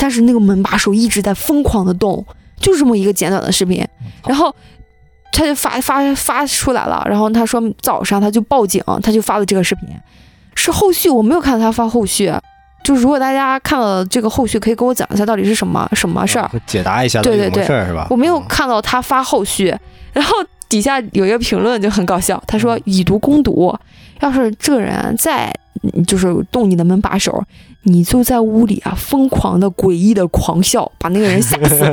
[0.01, 2.25] 但是那个门把手一直在疯狂的动，
[2.59, 3.87] 就这么一个简短的视频，
[4.25, 4.51] 然后
[5.31, 9.89] 他就发发发出来了，然后他说早上他就报警，他就发了这个视频，
[10.55, 12.33] 是后续我没有看到他发后续，
[12.83, 16.45] 就是如果大家看到这个后续，可以给我讲一下到底是什么什么事儿。
[16.45, 17.63] 啊解答一下对对对。
[17.63, 18.07] 事儿是吧？
[18.09, 19.75] 我没有嗯看到他发后续，
[20.13, 20.35] 然后
[20.67, 23.77] 底下有一个评论就很搞笑，他说以毒攻毒，
[24.21, 27.43] 要是这个人再嗯就是动你的门把手，
[27.83, 31.83] 你就在屋里啊疯狂的诡异的狂笑，把那个人吓死。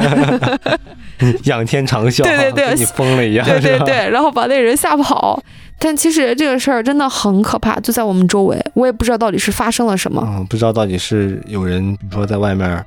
[1.45, 5.43] 仰天长啸，对对对你疯了一样，对 对，对，然后把那个人吓跑。
[5.81, 10.23] 但其实这个事儿真的很可怕，就在我们周围，我也不知道到底是发生了什么。
[10.27, 12.85] 嗯，不知道到底是有人，比如说在外面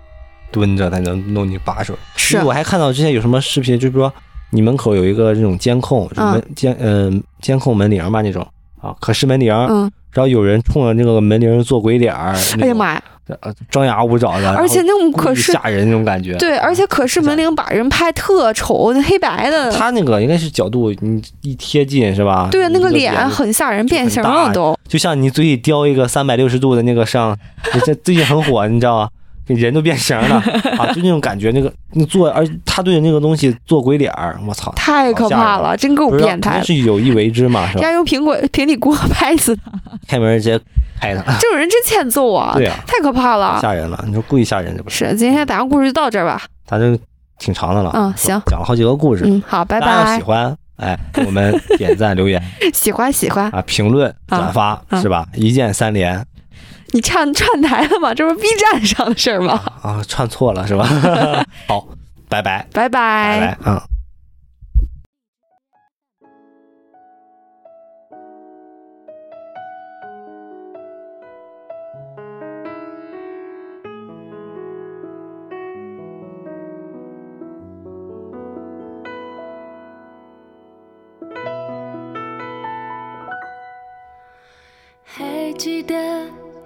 [0.52, 1.97] 蹲着才能弄你把手。
[2.18, 4.14] 是我还看到之前有什么视频，就是说
[4.49, 8.45] 你门口有一个这种监控，就是门监嗯、监控门铃吧那种
[8.82, 13.01] 啊，可视门铃，嗯，然后有人冲着那个门铃做鬼脸儿，哎呀妈呀，
[13.41, 16.36] 呃张牙舞爪的，而且那种可是吓人那种感觉。
[16.36, 19.72] 对，而且可视门铃把人拍特丑，那黑白的。
[19.72, 22.49] 他那个应该是角度，你一贴近是吧？
[22.51, 24.78] 对，那个脸很吓人，变形了都。
[24.88, 27.38] 就像你嘴里叼一个三百六十度的那个上，
[27.86, 29.09] 这最近很火，你知道吗？
[29.48, 30.36] 人都变形了
[30.78, 30.88] 啊！
[30.94, 36.62] 就那种感觉，那个那做，而他对那个东西做鬼脸儿，我操，太可怕了，真够变态。
[36.64, 37.68] 是有意为之嘛？
[37.68, 37.82] 是吧？
[37.82, 39.72] 家用苹果平底锅拍死他，
[40.08, 40.60] 开门直接
[41.00, 41.24] 拍他。
[41.39, 42.54] 这种人真欠揍啊！
[42.56, 44.02] 对啊，太可怕了，吓人了。
[44.08, 45.14] 你说故意吓人这不是？
[45.16, 46.42] 今天打个故事就到这儿吧。
[46.66, 46.98] 咱这
[47.38, 47.92] 挺长的了。
[47.94, 49.24] 嗯，行，讲了好几个故事。
[49.26, 49.88] 嗯，好，拜拜。
[49.88, 52.42] 大家喜欢，哎，我们点赞 留言。
[52.74, 55.28] 喜欢喜欢啊，评论转发是吧？
[55.36, 56.26] 一键三连。
[56.94, 58.14] 你串串台了吗？
[58.14, 59.62] 这不是 B 站上的事儿吗？
[59.82, 60.86] 啊，串错了是吧？
[61.68, 61.88] 好，
[62.30, 63.82] 拜拜，拜拜，拜拜，嗯。
[85.04, 86.41] 还记得。